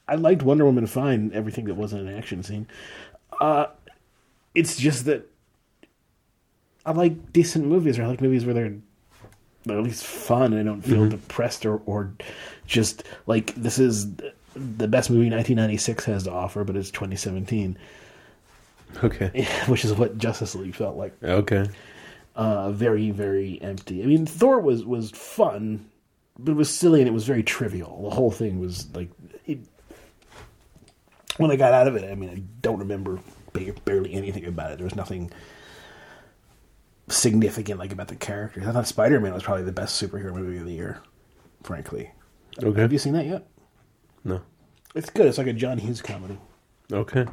I 0.08 0.16
liked 0.16 0.42
Wonder 0.42 0.64
Woman 0.64 0.86
fine. 0.86 1.30
Everything 1.32 1.66
that 1.66 1.74
wasn't 1.74 2.08
an 2.08 2.16
action 2.16 2.42
scene. 2.42 2.66
Uh, 3.40 3.66
it's 4.54 4.76
just 4.76 5.04
that 5.06 5.26
I 6.84 6.92
like 6.92 7.32
decent 7.32 7.66
movies, 7.66 7.98
or 7.98 8.04
I 8.04 8.06
like 8.06 8.20
movies 8.20 8.44
where 8.44 8.54
they're, 8.54 8.74
they're 9.64 9.78
at 9.78 9.84
least 9.84 10.04
fun 10.04 10.52
and 10.52 10.60
I 10.60 10.62
don't 10.64 10.82
feel 10.82 11.08
depressed 11.08 11.66
or, 11.66 11.80
or 11.86 12.12
just 12.66 13.04
like 13.26 13.54
this 13.54 13.78
is 13.78 14.12
the 14.54 14.88
best 14.88 15.10
movie 15.10 15.30
1996 15.30 16.04
has 16.06 16.24
to 16.24 16.32
offer, 16.32 16.64
but 16.64 16.76
it's 16.76 16.90
2017, 16.90 17.78
Okay. 19.04 19.46
which 19.66 19.84
is 19.84 19.92
what 19.92 20.18
Justice 20.18 20.54
League 20.54 20.74
felt 20.74 20.96
like. 20.96 21.12
Okay. 21.22 21.68
Uh, 22.34 22.70
very, 22.72 23.10
very 23.10 23.60
empty. 23.62 24.02
I 24.02 24.06
mean, 24.06 24.24
Thor 24.26 24.60
was 24.60 24.84
was 24.84 25.10
fun, 25.10 25.84
but 26.38 26.52
it 26.52 26.54
was 26.54 26.70
silly 26.70 27.00
and 27.00 27.08
it 27.08 27.12
was 27.12 27.24
very 27.26 27.42
trivial. 27.42 28.02
The 28.08 28.14
whole 28.14 28.30
thing 28.30 28.58
was 28.60 28.88
like, 28.94 29.10
it, 29.46 29.58
when 31.36 31.50
I 31.50 31.56
got 31.56 31.72
out 31.74 31.86
of 31.86 31.96
it, 31.96 32.10
I 32.10 32.14
mean, 32.14 32.30
I 32.30 32.42
don't 32.62 32.78
remember 32.78 33.18
barely 33.52 34.12
anything 34.14 34.44
about 34.46 34.72
it. 34.72 34.78
There 34.78 34.84
was 34.84 34.96
nothing 34.96 35.30
significant 37.08 37.78
like 37.78 37.92
about 37.92 38.08
the 38.08 38.16
characters. 38.16 38.66
I 38.66 38.72
thought 38.72 38.86
Spider 38.86 39.20
Man 39.20 39.34
was 39.34 39.42
probably 39.42 39.64
the 39.64 39.72
best 39.72 40.00
superhero 40.00 40.32
movie 40.34 40.58
of 40.58 40.64
the 40.66 40.72
year, 40.72 41.00
frankly. 41.62 42.10
Okay. 42.62 42.80
Have 42.80 42.92
you 42.92 42.98
seen 42.98 43.12
that 43.14 43.26
yet? 43.26 43.46
No. 44.24 44.42
It's 44.94 45.10
good. 45.10 45.26
It's 45.26 45.38
like 45.38 45.46
a 45.46 45.52
John 45.52 45.78
Hughes 45.78 46.02
comedy. 46.02 46.38
Okay. 46.92 47.26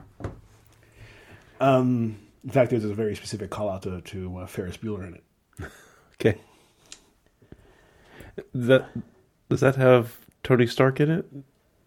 Um, 1.60 2.18
in 2.44 2.50
fact, 2.52 2.70
there's 2.70 2.86
a 2.86 2.94
very 2.94 3.16
specific 3.16 3.50
call 3.50 3.70
out 3.70 3.82
to, 3.84 4.02
to 4.02 4.38
uh, 4.38 4.48
Ferris 4.48 4.78
Bueller 4.78 5.08
in 5.08 5.16
it. 5.16 5.24
Okay. 6.20 6.40
That 8.56 8.88
does 9.50 9.60
that 9.60 9.76
have 9.76 10.18
Tony 10.44 10.66
Stark 10.66 11.00
in 11.00 11.12
it? 11.12 11.26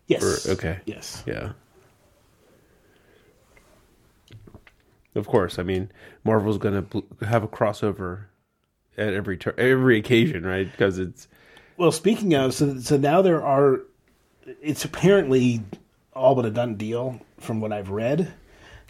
Yes. 0.07 0.47
Or- 0.47 0.53
okay. 0.53 0.79
Yes. 0.87 1.25
Yeah. 1.27 1.53
Of 5.15 5.27
course, 5.27 5.59
I 5.59 5.63
mean 5.63 5.91
Marvel's 6.25 6.59
gonna 6.59 6.85
have 7.23 7.43
a 7.43 7.49
crossover 7.49 8.25
at 8.97 9.13
every 9.15 9.37
tur- 9.37 9.55
every 9.59 9.99
occasion, 9.99 10.45
right? 10.45 10.71
Because 10.71 10.99
it's 10.99 11.27
Well, 11.77 11.93
speaking 11.93 12.35
of, 12.35 12.55
so 12.55 12.79
so 12.79 12.97
now 12.97 13.23
there 13.23 13.43
are. 13.45 13.81
It's 14.63 14.85
apparently 14.85 15.63
all 16.13 16.35
but 16.35 16.45
a 16.45 16.51
done 16.51 16.75
deal, 16.77 17.21
from 17.39 17.61
what 17.61 17.73
I've 17.73 17.91
read, 17.91 18.33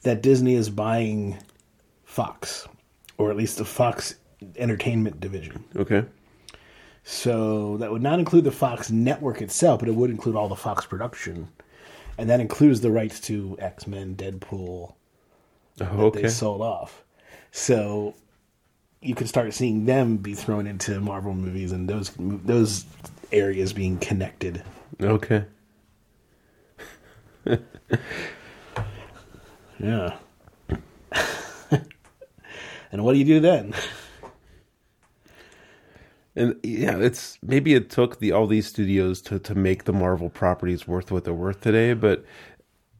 that 0.02 0.22
Disney 0.22 0.54
is 0.54 0.70
buying 0.70 1.36
Fox, 2.04 2.66
or 3.18 3.30
at 3.30 3.36
least 3.36 3.58
the 3.58 3.64
Fox 3.64 4.14
Entertainment 4.56 5.20
division. 5.20 5.62
okay. 5.76 6.04
So 7.02 7.76
that 7.78 7.90
would 7.90 8.02
not 8.02 8.18
include 8.18 8.44
the 8.44 8.52
Fox 8.52 8.90
network 8.90 9.40
itself, 9.42 9.80
but 9.80 9.88
it 9.88 9.94
would 9.94 10.10
include 10.10 10.36
all 10.36 10.48
the 10.48 10.56
Fox 10.56 10.84
production, 10.86 11.48
and 12.18 12.28
that 12.28 12.40
includes 12.40 12.80
the 12.80 12.90
rights 12.90 13.20
to 13.22 13.56
X 13.58 13.86
Men, 13.86 14.14
Deadpool, 14.16 14.94
Oh, 15.80 16.10
that 16.10 16.22
they 16.22 16.28
sold 16.28 16.62
off. 16.62 17.04
So 17.52 18.14
you 19.00 19.14
can 19.14 19.26
start 19.26 19.52
seeing 19.54 19.86
them 19.86 20.18
be 20.18 20.34
thrown 20.34 20.66
into 20.66 21.00
Marvel 21.00 21.34
movies, 21.34 21.72
and 21.72 21.88
those 21.88 22.12
those 22.18 22.84
areas 23.32 23.72
being 23.72 23.98
connected. 23.98 24.62
Okay. 25.00 25.44
Yeah. 29.82 30.16
and 32.92 33.02
what 33.02 33.14
do 33.14 33.18
you 33.18 33.24
do 33.24 33.40
then? 33.40 33.72
And 36.36 36.56
yeah, 36.62 36.98
it's 36.98 37.38
maybe 37.42 37.74
it 37.74 37.90
took 37.90 38.18
the 38.18 38.32
all 38.32 38.46
these 38.46 38.66
studios 38.66 39.20
to 39.22 39.38
to 39.40 39.54
make 39.54 39.84
the 39.84 39.92
Marvel 39.92 40.28
properties 40.28 40.86
worth 40.86 41.10
what 41.10 41.24
they're 41.24 41.34
worth 41.34 41.62
today. 41.62 41.94
But 41.94 42.24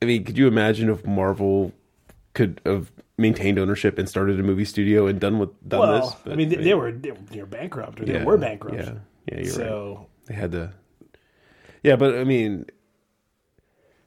I 0.03 0.07
mean, 0.07 0.25
could 0.25 0.39
you 0.39 0.49
imagine 0.49 0.89
if 0.89 1.07
Marvel 1.07 1.73
could 2.40 2.61
have 2.64 2.90
maintained 3.18 3.59
ownership 3.59 3.99
and 3.99 4.09
started 4.09 4.40
a 4.40 4.42
movie 4.42 4.64
studio 4.64 5.06
and 5.06 5.20
done 5.20 5.38
with 5.38 5.50
done 5.68 5.80
well, 5.80 6.00
this? 6.00 6.32
I 6.32 6.37
mean, 6.37 6.49
they, 6.49 6.56
they 6.56 6.75
were 6.75 6.90
they 6.90 7.40
were 7.40 7.47
bankrupt, 7.47 8.00
or 8.00 8.06
they 8.06 8.14
yeah, 8.14 8.25
were 8.25 8.38
bankrupt. 8.38 8.76
Yeah, 8.76 8.94
yeah, 9.30 9.35
you're 9.35 9.44
right. 9.44 9.52
so 9.52 10.06
They 10.26 10.35
had 10.35 10.52
to. 10.52 10.73
Yeah, 11.82 11.97
but 11.97 12.14
I 12.14 12.25
mean, 12.25 12.64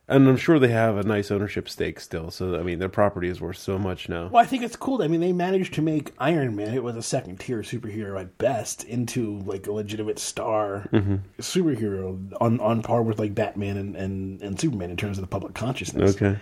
and 0.07 0.27
I'm 0.27 0.37
sure 0.37 0.57
they 0.57 0.69
have 0.69 0.97
a 0.97 1.03
nice 1.03 1.29
ownership 1.29 1.69
stake 1.69 1.99
still. 1.99 2.31
So 2.31 2.59
I 2.59 2.63
mean, 2.63 2.79
their 2.79 2.89
property 2.89 3.29
is 3.29 3.39
worth 3.39 3.57
so 3.57 3.77
much 3.77 4.09
now. 4.09 4.29
Well, 4.29 4.43
I 4.43 4.47
think 4.47 4.63
it's 4.63 4.75
cool. 4.75 5.03
I 5.03 5.07
mean, 5.07 5.21
they 5.21 5.31
managed 5.31 5.75
to 5.75 5.83
make 5.83 6.11
Iron 6.17 6.55
Man, 6.55 6.73
it 6.73 6.83
was 6.83 6.95
a 6.95 7.03
second 7.03 7.39
tier 7.39 7.61
superhero 7.61 8.19
at 8.19 8.39
best, 8.39 8.83
into 8.83 9.39
like 9.41 9.67
a 9.67 9.71
legitimate 9.71 10.17
star 10.17 10.89
Mm-hmm. 10.91 11.17
superhero 11.39 12.33
on, 12.41 12.59
on 12.59 12.81
par 12.81 13.03
with 13.03 13.19
like 13.19 13.35
Batman 13.35 13.77
and, 13.77 13.95
and, 13.95 14.41
and 14.41 14.59
Superman 14.59 14.89
in 14.89 14.97
terms 14.97 15.19
of 15.19 15.21
the 15.21 15.27
public 15.27 15.53
consciousness. 15.53 16.15
Okay. 16.15 16.39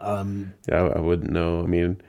Um. 0.00 0.54
Yeah, 0.68 0.82
I, 0.84 0.98
I 0.98 1.00
wouldn't 1.00 1.30
know. 1.30 1.60
I 1.62 1.66
mean. 1.66 2.00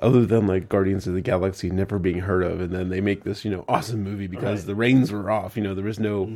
Other 0.00 0.26
than 0.26 0.48
like 0.48 0.68
Guardians 0.68 1.06
of 1.06 1.14
the 1.14 1.20
Galaxy 1.20 1.70
never 1.70 1.96
being 1.96 2.18
heard 2.18 2.42
of, 2.42 2.60
and 2.60 2.74
then 2.74 2.88
they 2.88 3.00
make 3.00 3.22
this, 3.22 3.44
you 3.44 3.52
know, 3.52 3.64
awesome 3.68 4.02
movie 4.02 4.26
because 4.26 4.42
Right. 4.44 4.58
Mm-hmm. 4.58 4.66
the 4.66 4.74
reins 4.74 5.12
were 5.12 5.30
off. 5.30 5.56
You 5.56 5.62
know, 5.62 5.74
there 5.76 5.84
was 5.84 6.00
no, 6.00 6.26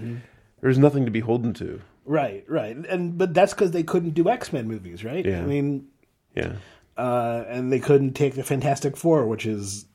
there 0.61 0.69
was 0.69 0.79
nothing 0.79 1.05
to 1.05 1.11
be 1.11 1.19
holden 1.19 1.53
to. 1.55 1.81
Right, 2.05 2.45
right. 2.49 2.77
And 2.77 3.19
but 3.19 3.35
that's 3.35 3.55
because 3.55 3.73
they 3.73 3.83
couldn't 3.83 4.11
do 4.11 4.29
X 4.29 4.53
Men 4.53 4.69
movies, 4.69 5.03
right? 5.03 5.27
Yeah. 5.27 5.41
I 5.41 5.47
mean, 5.47 5.89
Yeah. 6.37 6.53
uh, 6.97 7.43
and 7.49 7.73
they 7.73 7.81
couldn't 7.81 8.13
take 8.13 8.37
the 8.37 8.45
Fantastic 8.45 8.97
Four, 8.97 9.27
which 9.27 9.47
is 9.47 9.87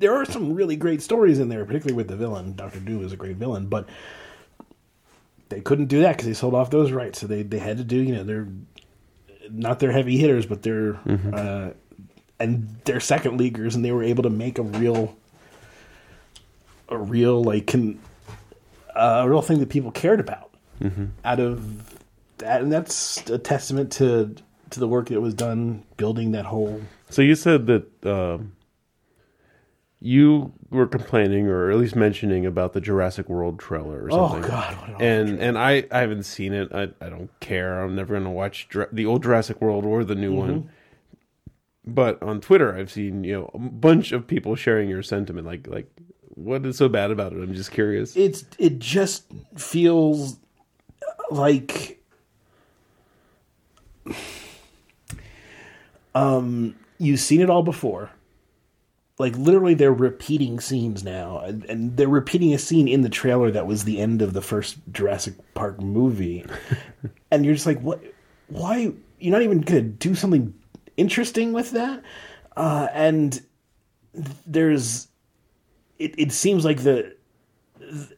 there 0.00 0.12
are 0.16 0.24
some 0.24 0.54
really 0.54 0.74
great 0.74 1.00
stories 1.00 1.38
in 1.38 1.48
there, 1.48 1.64
particularly 1.64 1.94
with 1.96 2.08
the 2.08 2.16
villain. 2.16 2.56
Doctor 2.56 2.80
Doom 2.80 3.04
is 3.04 3.12
a 3.12 3.16
great 3.16 3.36
villain, 3.36 3.66
but 3.68 3.88
they 5.48 5.60
couldn't 5.60 5.86
do 5.86 6.00
that 6.00 6.12
because 6.16 6.26
they 6.26 6.34
sold 6.34 6.54
off 6.54 6.70
those 6.70 6.90
rights. 6.90 7.20
So 7.20 7.28
they 7.28 7.44
they 7.44 7.60
had 7.60 7.78
to 7.78 7.84
do 7.84 7.96
you 7.98 8.16
know 8.16 8.24
they're 8.24 8.48
not 9.50 9.78
their 9.78 9.92
heavy 9.92 10.16
hitters, 10.18 10.46
but 10.46 10.62
they're 10.62 10.98
uh, 11.34 11.70
and 12.38 12.68
they're 12.84 13.00
second 13.00 13.38
leaguers, 13.38 13.74
and 13.74 13.84
they 13.84 13.92
were 13.92 14.02
able 14.02 14.22
to 14.24 14.30
make 14.30 14.58
a 14.58 14.62
real 14.62 15.16
a 16.88 16.98
real 16.98 17.42
like 17.42 17.66
can 17.66 18.00
uh, 18.94 19.22
a 19.24 19.28
real 19.28 19.42
thing 19.42 19.60
that 19.60 19.68
people 19.68 19.90
cared 19.90 20.20
about 20.20 20.50
out 21.24 21.40
of 21.40 21.94
that, 22.38 22.62
and 22.62 22.72
that's 22.72 23.28
a 23.30 23.38
testament 23.38 23.92
to 23.92 24.34
to 24.70 24.80
the 24.80 24.88
work 24.88 25.08
that 25.08 25.20
was 25.20 25.34
done 25.34 25.82
building 25.96 26.32
that 26.32 26.44
whole. 26.46 26.80
So 27.10 27.22
you 27.22 27.34
said 27.34 27.66
that 27.66 28.06
um, 28.06 28.52
you 30.00 30.52
were 30.70 30.86
complaining, 30.86 31.46
or 31.48 31.70
at 31.70 31.76
least 31.76 31.94
mentioning, 31.94 32.46
about 32.46 32.72
the 32.72 32.80
Jurassic 32.80 33.28
World 33.28 33.58
trailer 33.58 34.04
or 34.04 34.08
Oh 34.10 34.28
something. 34.30 34.50
God! 34.50 34.74
What 34.80 34.88
an 34.90 35.00
and 35.00 35.38
and 35.40 35.58
I, 35.58 35.84
I 35.92 35.98
haven't 36.00 36.22
seen 36.24 36.52
it. 36.54 36.72
I 36.72 36.88
I 37.00 37.10
don't 37.10 37.30
care. 37.40 37.80
I'm 37.82 37.94
never 37.94 38.14
gonna 38.14 38.30
watch 38.30 38.68
the 38.92 39.06
old 39.06 39.22
Jurassic 39.22 39.60
World 39.60 39.84
or 39.84 40.02
the 40.04 40.14
new 40.14 40.32
one. 40.32 40.50
Mm-hmm. 40.62 40.68
But 41.86 42.22
on 42.22 42.40
Twitter, 42.40 42.74
I've 42.76 42.90
seen 42.90 43.24
you 43.24 43.32
know 43.34 43.50
a 43.54 43.58
bunch 43.58 44.12
of 44.12 44.26
people 44.26 44.54
sharing 44.56 44.88
your 44.88 45.02
sentiment. 45.02 45.46
Like 45.46 45.66
like, 45.66 45.90
what 46.28 46.64
is 46.64 46.76
so 46.78 46.88
bad 46.88 47.10
about 47.10 47.32
it? 47.32 47.36
I'm 47.42 47.54
just 47.54 47.70
curious. 47.72 48.16
it's 48.16 48.44
it 48.58 48.78
just 48.78 49.24
feels 49.56 50.38
like 51.30 52.02
um 56.14 56.74
you've 56.98 57.20
seen 57.20 57.40
it 57.40 57.50
all 57.50 57.62
before 57.62 58.10
like 59.20 59.36
literally 59.36 59.74
they're 59.74 59.92
repeating 59.92 60.58
scenes 60.60 61.04
now 61.04 61.40
and, 61.40 61.94
they're 61.94 62.08
repeating 62.08 62.54
a 62.54 62.58
scene 62.58 62.88
in 62.88 63.02
the 63.02 63.08
trailer 63.10 63.50
that 63.50 63.66
was 63.66 63.84
the 63.84 64.00
end 64.00 64.22
of 64.22 64.32
the 64.32 64.40
first 64.40 64.78
Jurassic 64.92 65.34
Park 65.54 65.80
movie. 65.80 66.44
And 67.32 67.44
you're 67.44 67.54
just 67.54 67.66
like 67.66 67.80
what? 67.80 68.02
Why? 68.48 68.92
You're 69.20 69.32
not 69.32 69.42
even 69.42 69.60
gonna 69.60 69.82
do 69.82 70.16
something 70.16 70.52
interesting 70.96 71.52
with 71.52 71.70
that? 71.70 72.02
Uh, 72.56 72.88
and 72.92 73.40
there's 74.46 75.06
it, 76.00 76.12
it 76.18 76.32
seems 76.32 76.64
like 76.64 76.82
the 76.82 77.14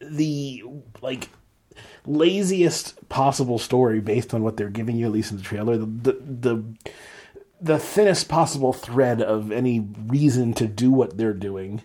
the 0.01 0.63
like 1.03 1.29
laziest 2.07 3.07
possible 3.07 3.59
story 3.59 3.99
based 3.99 4.33
on 4.33 4.41
what 4.41 4.57
they're 4.57 4.71
giving 4.71 4.95
you 4.95 5.05
at 5.05 5.11
least 5.11 5.29
in 5.29 5.37
the 5.37 5.43
trailer. 5.43 5.77
The 5.77 5.85
the, 5.85 6.13
the 6.23 6.63
the 7.63 7.79
thinnest 7.79 8.27
possible 8.29 8.73
thread 8.73 9.21
of 9.21 9.51
any 9.51 9.79
reason 10.07 10.53
to 10.55 10.67
do 10.67 10.91
what 10.91 11.17
they're 11.17 11.33
doing 11.33 11.81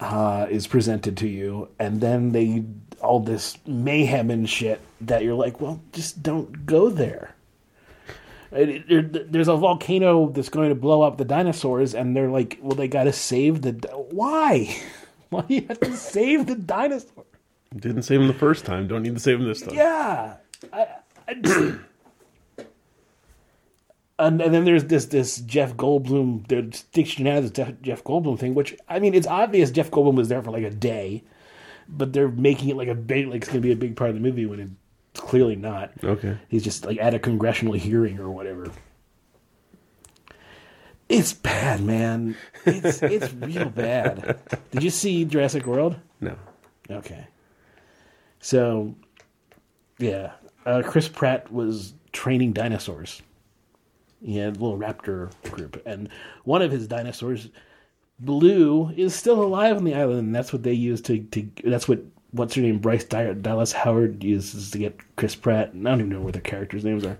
uh, 0.00 0.46
is 0.50 0.66
presented 0.66 1.16
to 1.18 1.28
you, 1.28 1.68
and 1.78 2.00
then 2.00 2.32
they 2.32 2.64
all 3.00 3.20
this 3.20 3.56
mayhem 3.66 4.30
and 4.30 4.48
shit 4.48 4.80
that 5.00 5.22
you're 5.22 5.34
like, 5.34 5.60
well, 5.60 5.80
just 5.92 6.22
don't 6.22 6.66
go 6.66 6.88
there. 6.88 7.34
It- 8.50 8.90
it- 8.90 9.32
there's 9.32 9.48
a 9.48 9.56
volcano 9.56 10.28
that's 10.30 10.48
going 10.48 10.68
to 10.70 10.74
blow 10.74 11.02
up 11.02 11.18
the 11.18 11.24
dinosaurs, 11.24 11.94
and 11.94 12.16
they're 12.16 12.30
like, 12.30 12.58
well, 12.62 12.76
they 12.76 12.88
got 12.88 13.04
to 13.04 13.12
save 13.12 13.62
the. 13.62 13.72
di- 13.72 13.88
Why? 13.88 14.74
Why 15.30 15.42
do 15.42 15.54
you 15.54 15.64
have 15.68 15.80
to 15.80 15.96
save 15.96 16.46
the 16.46 16.54
dinosaur? 16.54 17.24
Didn't 17.74 18.02
save 18.02 18.20
him 18.20 18.28
the 18.28 18.34
first 18.34 18.64
time. 18.64 18.86
Don't 18.86 19.02
need 19.02 19.14
to 19.14 19.20
save 19.20 19.40
him 19.40 19.46
this 19.46 19.60
time. 19.62 19.74
Yeah. 19.74 20.36
I, 20.72 20.86
I 21.26 21.34
just- 21.34 21.74
and, 24.18 24.40
and 24.40 24.54
then 24.54 24.64
there's 24.64 24.84
this 24.84 25.06
this 25.06 25.38
Jeff 25.40 25.76
Goldblum, 25.76 26.46
the 26.48 27.28
out 27.28 27.38
of 27.38 27.52
this 27.52 27.74
Jeff, 27.82 28.04
Goldblum 28.04 28.38
thing, 28.38 28.54
which 28.54 28.76
I 28.88 28.98
mean, 28.98 29.14
it's 29.14 29.26
obvious 29.26 29.70
Jeff 29.70 29.90
Goldblum 29.90 30.14
was 30.14 30.28
there 30.28 30.42
for 30.42 30.50
like 30.50 30.62
a 30.62 30.70
day, 30.70 31.24
but 31.88 32.12
they're 32.12 32.28
making 32.28 32.68
it 32.68 32.76
like 32.76 32.88
a 32.88 32.94
big, 32.94 33.26
like 33.26 33.42
it's 33.42 33.48
going 33.48 33.60
to 33.60 33.66
be 33.66 33.72
a 33.72 33.76
big 33.76 33.96
part 33.96 34.10
of 34.10 34.16
the 34.16 34.22
movie 34.22 34.46
when 34.46 34.60
it's 34.60 35.20
clearly 35.20 35.56
not. 35.56 35.92
Okay. 36.02 36.38
He's 36.48 36.62
just 36.62 36.84
like 36.84 36.98
at 37.00 37.14
a 37.14 37.18
congressional 37.18 37.74
hearing 37.74 38.20
or 38.20 38.30
whatever. 38.30 38.70
It's 41.08 41.32
bad, 41.32 41.82
man. 41.82 42.36
It's 42.64 43.02
it's 43.02 43.32
real 43.34 43.68
bad. 43.68 44.38
Did 44.70 44.82
you 44.82 44.90
see 44.90 45.24
Jurassic 45.24 45.66
World? 45.66 45.96
No. 46.20 46.36
Okay. 46.90 47.26
So, 48.40 48.94
yeah, 49.98 50.32
uh, 50.66 50.82
Chris 50.84 51.08
Pratt 51.08 51.50
was 51.52 51.94
training 52.12 52.52
dinosaurs. 52.52 53.22
He 54.24 54.38
had 54.38 54.56
a 54.56 54.60
little 54.60 54.78
raptor 54.78 55.30
group, 55.50 55.82
and 55.84 56.08
one 56.44 56.62
of 56.62 56.72
his 56.72 56.88
dinosaurs, 56.88 57.48
Blue, 58.18 58.90
is 58.96 59.14
still 59.14 59.42
alive 59.42 59.76
on 59.76 59.84
the 59.84 59.94
island, 59.94 60.18
and 60.20 60.34
that's 60.34 60.52
what 60.52 60.62
they 60.62 60.72
use 60.72 61.02
to 61.02 61.18
to. 61.18 61.46
That's 61.64 61.86
what 61.86 62.00
what's 62.30 62.54
her 62.54 62.62
name, 62.62 62.78
Bryce 62.78 63.04
Dallas 63.04 63.72
Howard 63.72 64.24
uses 64.24 64.70
to 64.70 64.78
get 64.78 64.98
Chris 65.16 65.34
Pratt. 65.34 65.72
and 65.72 65.86
I 65.86 65.92
don't 65.92 66.00
even 66.00 66.12
know 66.12 66.20
where 66.20 66.32
their 66.32 66.42
characters' 66.42 66.84
names 66.84 67.04
are, 67.04 67.18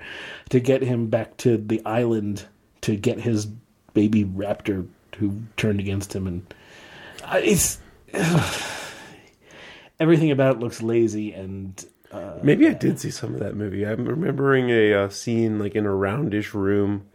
to 0.49 0.61
get 0.61 0.83
him 0.83 1.09
back 1.09 1.37
to 1.39 1.57
the 1.57 1.85
island 1.85 2.45
to 2.81 2.97
get 2.97 3.21
his 3.21 3.47
baby 3.93 4.25
raptor 4.25 4.87
who 5.19 5.43
turned 5.57 5.81
against 5.81 6.15
him, 6.15 6.27
and 6.27 6.55
it's 7.35 7.79
everything 10.01 10.31
about 10.31 10.57
it 10.57 10.61
looks 10.61 10.83
lazy 10.83 11.33
and 11.33 11.85
uh, 12.15 12.39
Maybe 12.43 12.69
I 12.69 12.73
did 12.75 12.99
see 12.99 13.11
some 13.11 13.35
of 13.35 13.41
that 13.41 13.57
movie. 13.57 13.85
I'm 13.85 14.05
remembering 14.05 14.71
a 14.71 14.93
uh, 14.95 15.09
scene 15.09 15.59
like 15.59 15.75
in 15.75 15.87
a 15.87 15.91
roundish 15.91 16.55
room 16.55 17.07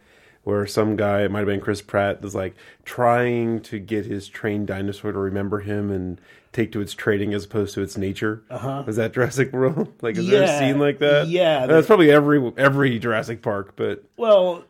where 0.42 0.66
some 0.66 0.96
guy, 0.96 1.22
it 1.22 1.30
might 1.30 1.40
have 1.40 1.48
been 1.48 1.60
Chris 1.60 1.82
Pratt, 1.82 2.22
was 2.22 2.34
like 2.34 2.54
trying 2.84 3.60
to 3.62 3.78
get 3.78 4.06
his 4.06 4.28
trained 4.28 4.66
dinosaur 4.66 5.12
to 5.12 5.18
remember 5.18 5.60
him 5.60 5.90
and 5.90 6.20
take 6.52 6.72
to 6.72 6.80
its 6.80 6.94
training 6.94 7.34
as 7.34 7.44
opposed 7.44 7.74
to 7.74 7.82
its 7.82 7.96
nature. 7.96 8.42
Uh-huh. 8.50 8.82
Was 8.86 8.96
that 8.96 9.12
Jurassic 9.12 9.52
World? 9.52 9.92
Like, 10.02 10.16
is 10.16 10.28
there 10.28 10.44
a 10.44 10.58
scene 10.58 10.78
like 10.78 10.98
that? 11.00 11.28
Yeah, 11.28 11.66
that's 11.66 11.86
probably 11.86 12.10
every 12.10 12.52
every 12.56 12.98
Jurassic 12.98 13.42
Park. 13.42 13.74
But 13.76 14.04
well, 14.16 14.64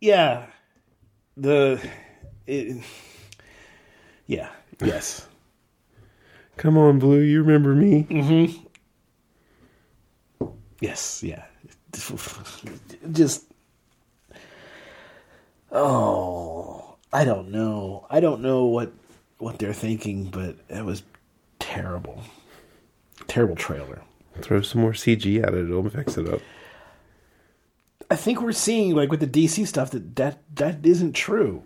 yeah, 0.00 0.46
the 1.36 1.80
it, 2.46 2.82
yeah 4.26 4.50
yes 4.82 5.26
come 6.60 6.76
on, 6.76 6.98
Blue, 6.98 7.20
you 7.20 7.42
remember 7.42 7.74
me? 7.74 8.06
Mm-hmm. 8.10 8.64
yes 10.80 11.22
yeah 11.22 11.44
just 13.12 13.44
oh 15.72 16.96
I 17.12 17.24
don't 17.24 17.50
know 17.50 18.06
I 18.08 18.20
don't 18.20 18.40
know 18.40 18.64
what 18.64 18.92
what 19.38 19.58
they're 19.58 19.74
thinking 19.74 20.24
but 20.24 20.56
it 20.68 20.84
was 20.84 21.02
terrible 21.58 22.22
terrible 23.30 23.56
trailer. 23.56 24.02
Throw 24.42 24.60
some 24.60 24.80
more 24.80 24.92
CG 24.92 25.42
at 25.42 25.54
it; 25.54 25.64
it'll 25.64 25.88
fix 25.88 26.16
it 26.18 26.28
up. 26.28 26.40
I 28.10 28.16
think 28.16 28.42
we're 28.42 28.52
seeing 28.52 28.94
like 28.94 29.10
with 29.10 29.20
the 29.20 29.26
DC 29.26 29.66
stuff 29.66 29.90
that 29.90 30.16
that 30.16 30.38
that 30.56 30.84
isn't 30.84 31.12
true. 31.12 31.62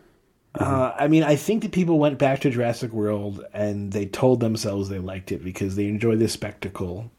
Uh, 0.57 0.95
I 0.97 1.09
mean, 1.09 1.25
I 1.25 1.35
think 1.37 1.63
that 1.63 1.73
people 1.73 1.99
went 1.99 2.19
back 2.19 2.41
to 2.43 2.51
Jurassic 2.51 2.93
World 2.93 3.45
and 3.53 3.93
they 3.93 4.07
told 4.07 4.39
themselves 4.41 4.89
they 4.89 5.01
liked 5.01 5.33
it 5.33 5.43
because 5.43 5.75
they 5.75 5.89
enjoy 5.89 6.15
the 6.17 6.29
spectacle. 6.29 7.11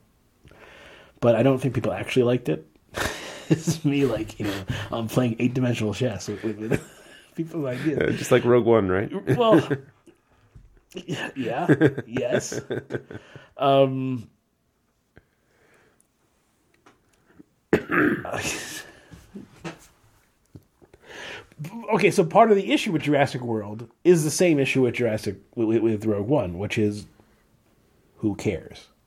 But 1.19 1.35
I 1.35 1.43
don't 1.43 1.57
think 1.59 1.73
people 1.75 1.91
actually 1.91 2.23
liked 2.23 2.47
it. 2.49 2.65
it's 3.49 3.83
me, 3.83 4.05
like 4.05 4.39
you 4.39 4.45
know, 4.45 4.63
I'm 4.91 5.07
playing 5.09 5.35
eight 5.39 5.53
dimensional 5.53 5.93
chess 5.93 6.27
with, 6.29 6.43
with, 6.43 6.57
with 6.59 7.01
people's 7.35 7.65
Uh, 7.65 7.67
ideas. 7.69 8.17
just 8.17 8.31
like 8.31 8.45
Rogue 8.45 8.65
One, 8.65 8.87
right? 8.89 9.11
Well, 9.37 9.67
yeah, 11.35 11.69
yes. 12.07 12.61
Um, 13.57 14.29
okay, 21.93 22.11
so 22.11 22.23
part 22.23 22.51
of 22.51 22.57
the 22.57 22.71
issue 22.71 22.91
with 22.91 23.03
Jurassic 23.03 23.41
World 23.41 23.89
is 24.03 24.23
the 24.23 24.31
same 24.31 24.59
issue 24.59 24.81
with 24.83 24.95
Jurassic 24.95 25.37
with, 25.55 25.81
with 25.81 26.05
Rogue 26.05 26.27
One, 26.27 26.57
which 26.57 26.77
is 26.77 27.05
who 28.17 28.35
cares? 28.35 28.87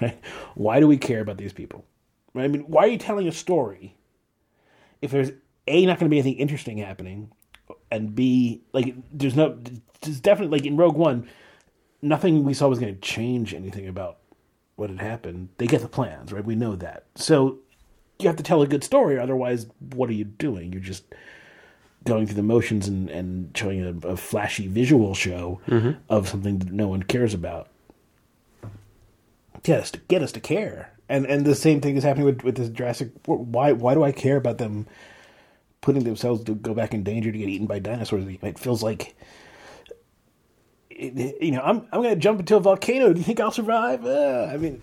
Right? 0.00 0.18
Why 0.56 0.78
do 0.78 0.86
we 0.88 0.98
care 0.98 1.20
about 1.20 1.38
these 1.38 1.54
people? 1.54 1.86
I 2.34 2.48
mean, 2.48 2.62
why 2.62 2.84
are 2.84 2.88
you 2.88 2.98
telling 2.98 3.28
a 3.28 3.32
story 3.32 3.96
if 5.00 5.10
there's 5.10 5.30
a 5.66 5.86
not 5.86 5.98
going 5.98 6.10
to 6.10 6.14
be 6.14 6.18
anything 6.18 6.38
interesting 6.38 6.78
happening, 6.78 7.30
and 7.90 8.14
b 8.14 8.60
like 8.72 8.94
there's 9.12 9.36
no 9.36 9.58
there's 10.02 10.20
definitely 10.20 10.58
like 10.58 10.66
in 10.66 10.76
Rogue 10.76 10.96
One, 10.96 11.28
nothing 12.02 12.44
we 12.44 12.52
saw 12.52 12.68
was 12.68 12.78
going 12.78 12.94
to 12.94 13.00
change 13.00 13.54
anything 13.54 13.88
about 13.88 14.18
what 14.74 14.90
had 14.90 15.00
happened. 15.00 15.48
They 15.56 15.66
get 15.66 15.80
the 15.80 15.88
plans, 15.88 16.32
right? 16.32 16.44
We 16.44 16.56
know 16.56 16.76
that. 16.76 17.06
So 17.14 17.58
you 18.18 18.26
have 18.26 18.36
to 18.36 18.42
tell 18.42 18.62
a 18.62 18.66
good 18.66 18.84
story, 18.84 19.18
otherwise, 19.18 19.66
what 19.94 20.10
are 20.10 20.14
you 20.14 20.24
doing? 20.24 20.72
You're 20.72 20.82
just 20.82 21.04
going 22.06 22.26
through 22.26 22.36
the 22.36 22.42
motions 22.42 22.88
and, 22.88 23.10
and 23.10 23.56
showing 23.56 23.84
a, 23.84 24.08
a 24.08 24.16
flashy 24.16 24.66
visual 24.66 25.14
show 25.14 25.60
of 26.08 26.28
something 26.28 26.58
that 26.58 26.72
no 26.72 26.88
one 26.88 27.02
cares 27.02 27.34
about. 27.34 27.68
Get 29.62 29.80
us 29.80 29.90
to 29.92 29.98
get 30.08 30.22
us 30.22 30.32
to 30.32 30.40
care, 30.40 30.92
and 31.08 31.26
and 31.26 31.44
the 31.44 31.54
same 31.54 31.80
thing 31.80 31.96
is 31.96 32.04
happening 32.04 32.26
with 32.26 32.42
with 32.44 32.56
this 32.56 32.68
Jurassic. 32.68 33.10
Why 33.26 33.72
why 33.72 33.94
do 33.94 34.04
I 34.04 34.12
care 34.12 34.36
about 34.36 34.58
them 34.58 34.86
putting 35.80 36.04
themselves 36.04 36.44
to 36.44 36.54
go 36.54 36.72
back 36.72 36.94
in 36.94 37.02
danger 37.02 37.32
to 37.32 37.38
get 37.38 37.48
eaten 37.48 37.66
by 37.66 37.80
dinosaurs? 37.80 38.24
It 38.28 38.58
feels 38.58 38.82
like 38.82 39.16
you 40.98 41.50
know, 41.50 41.60
I'm 41.62 41.86
I'm 41.92 42.02
gonna 42.02 42.16
jump 42.16 42.40
into 42.40 42.56
a 42.56 42.60
volcano. 42.60 43.12
Do 43.12 43.18
you 43.18 43.24
think 43.24 43.40
I'll 43.40 43.50
survive? 43.50 44.04
Uh, 44.04 44.48
I 44.50 44.56
mean, 44.56 44.82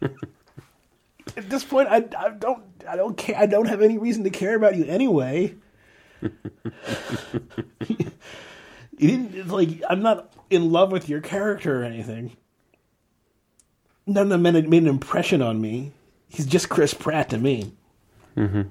at 0.00 1.50
this 1.50 1.64
point, 1.64 1.88
I, 1.88 2.04
I 2.16 2.30
don't 2.30 2.62
I 2.88 2.96
don't 2.96 3.16
care. 3.16 3.36
I 3.36 3.46
don't 3.46 3.66
have 3.66 3.82
any 3.82 3.98
reason 3.98 4.24
to 4.24 4.30
care 4.30 4.54
about 4.54 4.76
you 4.76 4.84
anyway. 4.84 5.54
you 6.22 6.30
didn't 8.98 9.34
it's 9.34 9.50
like 9.50 9.82
I'm 9.88 10.02
not 10.02 10.32
in 10.50 10.72
love 10.72 10.92
with 10.92 11.08
your 11.08 11.20
character 11.20 11.82
or 11.82 11.84
anything. 11.84 12.36
None 14.06 14.24
of 14.24 14.28
them 14.30 14.42
made, 14.42 14.68
made 14.68 14.82
an 14.82 14.88
impression 14.88 15.42
on 15.42 15.60
me. 15.60 15.92
He's 16.28 16.46
just 16.46 16.68
Chris 16.68 16.94
Pratt 16.94 17.30
to 17.30 17.38
me. 17.38 17.72
Hmm. 18.34 18.62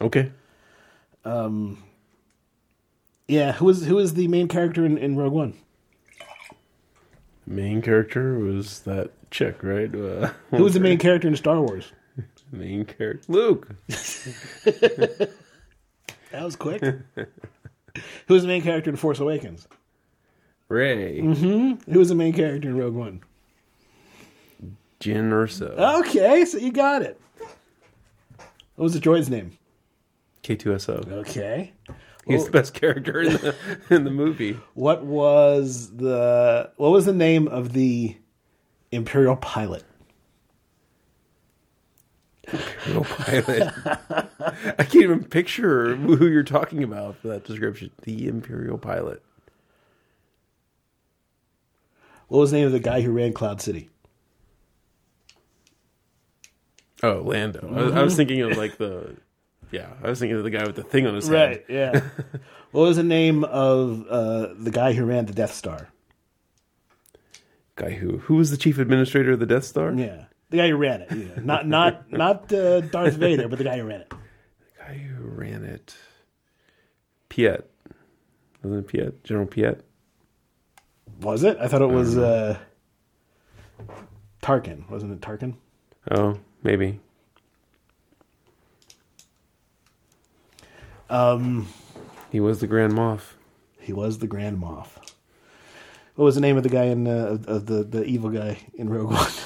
Okay. 0.00 0.32
Um. 1.24 1.82
Yeah, 3.28 3.52
who 3.52 3.68
is 3.68 3.86
who 3.86 3.98
is 3.98 4.14
the 4.14 4.28
main 4.28 4.48
character 4.48 4.84
in, 4.84 4.98
in 4.98 5.16
Rogue 5.16 5.32
One? 5.32 5.54
Main 7.46 7.82
character 7.82 8.38
was 8.38 8.80
that 8.80 9.10
chick, 9.30 9.62
right? 9.62 9.94
Uh, 9.94 10.30
was 10.50 10.74
the 10.74 10.80
main 10.80 10.98
character 10.98 11.28
in 11.28 11.36
Star 11.36 11.60
Wars? 11.60 11.92
Main 12.52 12.84
character? 12.84 13.24
Luke. 13.32 13.68
That 16.32 16.44
was 16.44 16.56
quick. 16.56 16.80
who 18.26 18.34
is 18.34 18.42
the 18.42 18.48
main 18.48 18.62
character 18.62 18.90
in 18.90 18.96
Force 18.96 19.20
Awakens? 19.20 19.68
Rey. 20.68 21.20
Mm-hmm. 21.20 21.92
Who 21.92 22.00
is 22.00 22.08
the 22.08 22.14
main 22.14 22.32
character 22.32 22.70
in 22.70 22.78
Rogue 22.78 22.94
One? 22.94 23.22
Jyn 24.98 25.30
Erso. 25.30 25.78
Okay, 26.00 26.44
so 26.46 26.56
you 26.56 26.72
got 26.72 27.02
it. 27.02 27.20
What 28.76 28.84
was 28.84 28.94
the 28.94 29.00
droid's 29.00 29.28
name? 29.28 29.58
K2SO. 30.42 31.12
Okay. 31.12 31.72
He's 32.26 32.46
the 32.46 32.50
best 32.50 32.72
character 32.72 33.20
in 33.20 33.32
the 33.32 33.54
in 33.90 34.04
the 34.04 34.10
movie. 34.10 34.58
What 34.74 35.04
was 35.04 35.94
the 35.96 36.70
what 36.76 36.92
was 36.92 37.04
the 37.04 37.12
name 37.12 37.48
of 37.48 37.72
the 37.72 38.16
Imperial 38.92 39.36
pilot? 39.36 39.82
Imperial 42.52 43.04
pilot. 43.04 43.72
I 44.78 44.84
can't 44.84 44.96
even 44.96 45.24
picture 45.24 45.96
who 45.96 46.26
you're 46.26 46.42
talking 46.42 46.82
about 46.82 47.16
for 47.16 47.28
that 47.28 47.44
description. 47.44 47.90
The 48.02 48.28
Imperial 48.28 48.78
pilot. 48.78 49.22
What 52.28 52.38
was 52.38 52.50
the 52.50 52.58
name 52.58 52.66
of 52.66 52.72
the 52.72 52.80
guy 52.80 53.02
who 53.02 53.12
ran 53.12 53.32
Cloud 53.32 53.60
City? 53.60 53.90
Oh, 57.02 57.22
Lando. 57.24 57.68
I, 57.74 57.82
was, 57.82 57.92
I 57.92 58.02
was 58.02 58.16
thinking 58.16 58.40
of 58.42 58.56
like 58.56 58.78
the. 58.78 59.16
Yeah, 59.70 59.88
I 60.02 60.08
was 60.08 60.18
thinking 60.18 60.36
of 60.36 60.44
the 60.44 60.50
guy 60.50 60.64
with 60.66 60.76
the 60.76 60.82
thing 60.82 61.06
on 61.06 61.14
his 61.14 61.28
head. 61.28 61.64
Yeah. 61.68 62.00
what 62.70 62.82
was 62.82 62.96
the 62.96 63.02
name 63.02 63.44
of 63.44 64.06
uh, 64.08 64.48
the 64.58 64.70
guy 64.70 64.92
who 64.92 65.04
ran 65.04 65.26
the 65.26 65.32
Death 65.32 65.52
Star? 65.52 65.88
Guy 67.76 67.90
who 67.90 68.18
who 68.18 68.36
was 68.36 68.50
the 68.50 68.56
chief 68.56 68.78
administrator 68.78 69.32
of 69.32 69.40
the 69.40 69.46
Death 69.46 69.64
Star? 69.64 69.92
Yeah, 69.92 70.24
the 70.52 70.58
guy 70.58 70.68
who 70.68 70.76
ran 70.76 71.02
it. 71.02 71.10
Yeah. 71.10 71.42
Not 71.42 71.66
not 71.66 72.12
not 72.12 72.52
uh, 72.52 72.80
Darth 72.82 73.14
Vader, 73.14 73.48
but 73.48 73.58
the 73.58 73.64
guy 73.64 73.78
who 73.78 73.84
ran 73.84 74.02
it. 74.02 74.10
The 74.10 74.84
guy 74.84 74.94
who 74.94 75.24
ran 75.24 75.64
it. 75.64 75.96
Piett. 77.28 77.64
Wasn't 78.62 78.88
it 78.88 78.92
Piett? 78.96 79.24
General 79.24 79.46
Piett? 79.46 79.80
Was 81.20 81.42
it? 81.42 81.56
I 81.58 81.66
thought 81.68 81.82
it 81.82 81.86
was 81.90 82.16
uh, 82.16 82.56
Tarkin. 84.42 84.88
Wasn't 84.88 85.10
it 85.12 85.20
Tarkin? 85.20 85.56
Oh, 86.10 86.38
maybe. 86.62 87.00
Um, 91.10 91.68
He 92.30 92.40
was 92.40 92.60
the 92.60 92.66
Grand 92.66 92.92
Moff. 92.92 93.32
he 93.80 93.92
was 93.92 94.18
the 94.18 94.26
Grand 94.26 94.58
Moff. 94.58 94.88
What 96.14 96.24
was 96.26 96.34
the 96.34 96.40
name 96.40 96.56
of 96.56 96.62
the 96.62 96.68
guy 96.68 96.84
in 96.84 97.06
uh, 97.06 97.10
of, 97.10 97.46
of 97.48 97.66
the 97.66 97.82
the 97.84 98.04
evil 98.04 98.30
guy 98.30 98.58
in 98.74 98.88
Rogue 98.90 99.10
One? 99.12 99.30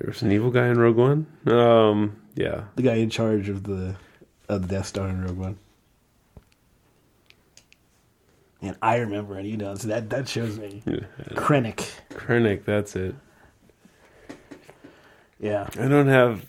There 0.00 0.08
was 0.08 0.22
an 0.22 0.32
evil 0.32 0.50
guy 0.50 0.68
in 0.68 0.78
Rogue 0.78 0.96
One. 0.96 1.26
Um, 1.46 2.16
yeah. 2.34 2.64
the 2.74 2.82
guy 2.82 2.94
in 2.94 3.10
charge 3.10 3.50
of 3.50 3.64
the 3.64 3.96
of 4.48 4.62
the 4.62 4.68
Death 4.68 4.86
Star 4.86 5.06
in 5.06 5.22
Rogue 5.22 5.36
One. 5.36 5.58
And 8.62 8.76
I 8.80 8.96
remember, 8.96 9.36
and 9.36 9.46
you 9.46 9.58
don't. 9.58 9.76
So 9.76 9.88
that 9.88 10.08
that 10.08 10.26
shows 10.26 10.58
me 10.58 10.82
Krennic. 11.32 11.90
Krennic, 12.12 12.64
that's 12.64 12.96
it. 12.96 13.14
Yeah. 15.38 15.68
I 15.78 15.86
don't 15.88 16.08
have, 16.08 16.46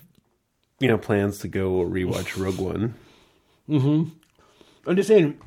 you 0.78 0.88
know, 0.88 0.96
plans 0.96 1.38
to 1.40 1.48
go 1.48 1.84
rewatch 1.84 2.42
Rogue 2.42 2.58
One. 2.58 2.94
I'm 4.86 4.96
just 4.96 5.08
saying. 5.08 5.38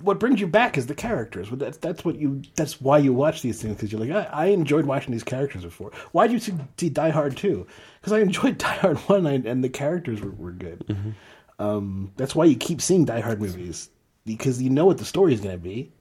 What 0.00 0.18
brings 0.18 0.40
you 0.40 0.46
back 0.46 0.76
is 0.78 0.86
the 0.86 0.94
characters. 0.94 1.48
That's 1.52 1.76
that's 1.76 2.04
what 2.04 2.16
you. 2.16 2.42
That's 2.56 2.80
why 2.80 2.98
you 2.98 3.12
watch 3.12 3.42
these 3.42 3.60
things 3.62 3.76
because 3.76 3.92
you're 3.92 4.00
like, 4.00 4.10
I, 4.10 4.24
I 4.32 4.44
enjoyed 4.46 4.86
watching 4.86 5.12
these 5.12 5.22
characters 5.22 5.64
before. 5.64 5.92
Why 6.12 6.26
did 6.26 6.32
you 6.32 6.38
see, 6.40 6.54
see 6.78 6.88
Die 6.88 7.10
Hard 7.10 7.36
two? 7.36 7.66
Because 8.00 8.12
I 8.12 8.20
enjoyed 8.20 8.58
Die 8.58 8.74
Hard 8.76 8.96
one 8.98 9.26
and, 9.26 9.46
and 9.46 9.62
the 9.62 9.68
characters 9.68 10.20
were, 10.20 10.30
were 10.32 10.50
good. 10.52 11.14
Um, 11.58 12.12
that's 12.16 12.34
why 12.34 12.46
you 12.46 12.56
keep 12.56 12.80
seeing 12.80 13.04
Die 13.04 13.20
Hard 13.20 13.40
movies 13.40 13.90
because 14.24 14.60
you 14.60 14.70
know 14.70 14.86
what 14.86 14.98
the 14.98 15.04
story 15.04 15.34
is 15.34 15.40
going 15.40 15.54
to 15.54 15.62
be, 15.62 15.92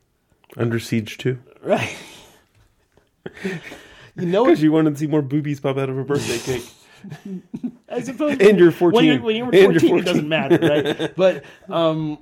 Under 0.57 0.79
Siege 0.79 1.17
too. 1.17 1.39
right? 1.63 1.95
you 3.43 4.25
know 4.25 4.45
Because 4.45 4.63
you 4.63 4.71
wanted 4.71 4.91
to 4.95 4.99
see 4.99 5.07
more 5.07 5.21
boobies 5.21 5.59
pop 5.59 5.77
out 5.77 5.89
of 5.89 5.97
a 5.97 6.03
birthday 6.03 6.37
cake. 6.37 6.69
I 7.89 8.01
suppose. 8.01 8.37
And 8.39 8.59
you're 8.59 8.71
14. 8.71 8.95
When 8.95 9.05
you're, 9.05 9.21
when 9.21 9.35
you're 9.35 9.71
14, 9.71 9.89
14. 9.89 9.97
it 9.97 10.05
doesn't 10.05 10.29
matter, 10.29 10.57
right? 10.97 11.15
but 11.15 11.43
um, 11.69 12.19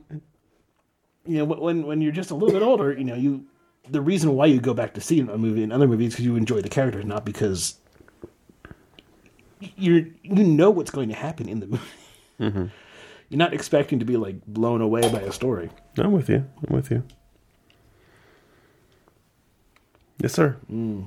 you 1.26 1.38
know, 1.38 1.46
when 1.46 1.86
when 1.86 2.02
you're 2.02 2.12
just 2.12 2.32
a 2.32 2.36
little 2.36 2.54
bit 2.58 2.66
older, 2.66 2.94
you 2.94 3.04
know, 3.04 3.16
you 3.16 3.46
the 3.90 4.02
reason 4.02 4.36
why 4.36 4.46
you 4.46 4.60
go 4.60 4.74
back 4.74 4.94
to 4.94 5.02
see 5.02 5.20
a 5.20 5.38
movie 5.38 5.64
and 5.64 5.74
other 5.74 5.88
movies 5.88 6.14
because 6.14 6.26
you 6.26 6.36
enjoy 6.36 6.62
the 6.62 6.70
characters, 6.70 7.06
not 7.06 7.26
because 7.26 7.76
you're 9.76 10.06
you 10.24 10.44
know 10.44 10.70
what's 10.70 10.92
going 10.92 11.10
to 11.10 11.16
happen 11.16 11.50
in 11.50 11.60
the 11.60 11.68
movie. 11.68 11.84
Mm-hmm. 12.40 12.66
You're 13.30 13.38
not 13.38 13.54
expecting 13.54 14.00
to 14.00 14.06
be 14.06 14.18
like 14.18 14.44
blown 14.48 14.82
away 14.82 15.02
by 15.02 15.20
a 15.20 15.32
story. 15.32 15.70
I'm 16.00 16.12
with 16.12 16.30
you. 16.30 16.48
I'm 16.68 16.76
with 16.76 16.90
you. 16.90 17.04
Yes, 20.18 20.34
sir. 20.34 20.58
Mm. 20.72 21.06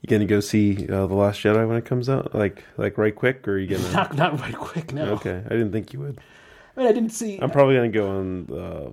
You 0.00 0.06
gonna 0.08 0.24
go 0.24 0.40
see 0.40 0.88
uh, 0.88 1.06
the 1.06 1.14
Last 1.14 1.42
Jedi 1.42 1.68
when 1.68 1.76
it 1.76 1.84
comes 1.84 2.08
out, 2.08 2.34
like 2.34 2.64
like 2.78 2.96
right 2.96 3.14
quick, 3.14 3.46
or 3.46 3.52
are 3.52 3.58
you 3.58 3.66
gonna? 3.66 3.92
Not 3.92 4.16
not 4.16 4.40
right 4.40 4.56
quick. 4.56 4.92
No, 4.92 5.12
okay, 5.14 5.42
I 5.44 5.48
didn't 5.50 5.72
think 5.72 5.92
you 5.92 6.00
would. 6.00 6.20
I 6.78 6.82
mean, 6.82 6.88
I 6.90 6.92
didn't 6.92 7.10
see. 7.10 7.38
I'm 7.42 7.50
probably 7.50 7.74
gonna 7.74 7.88
go 7.88 8.08
on. 8.08 8.46
Uh, 8.52 8.90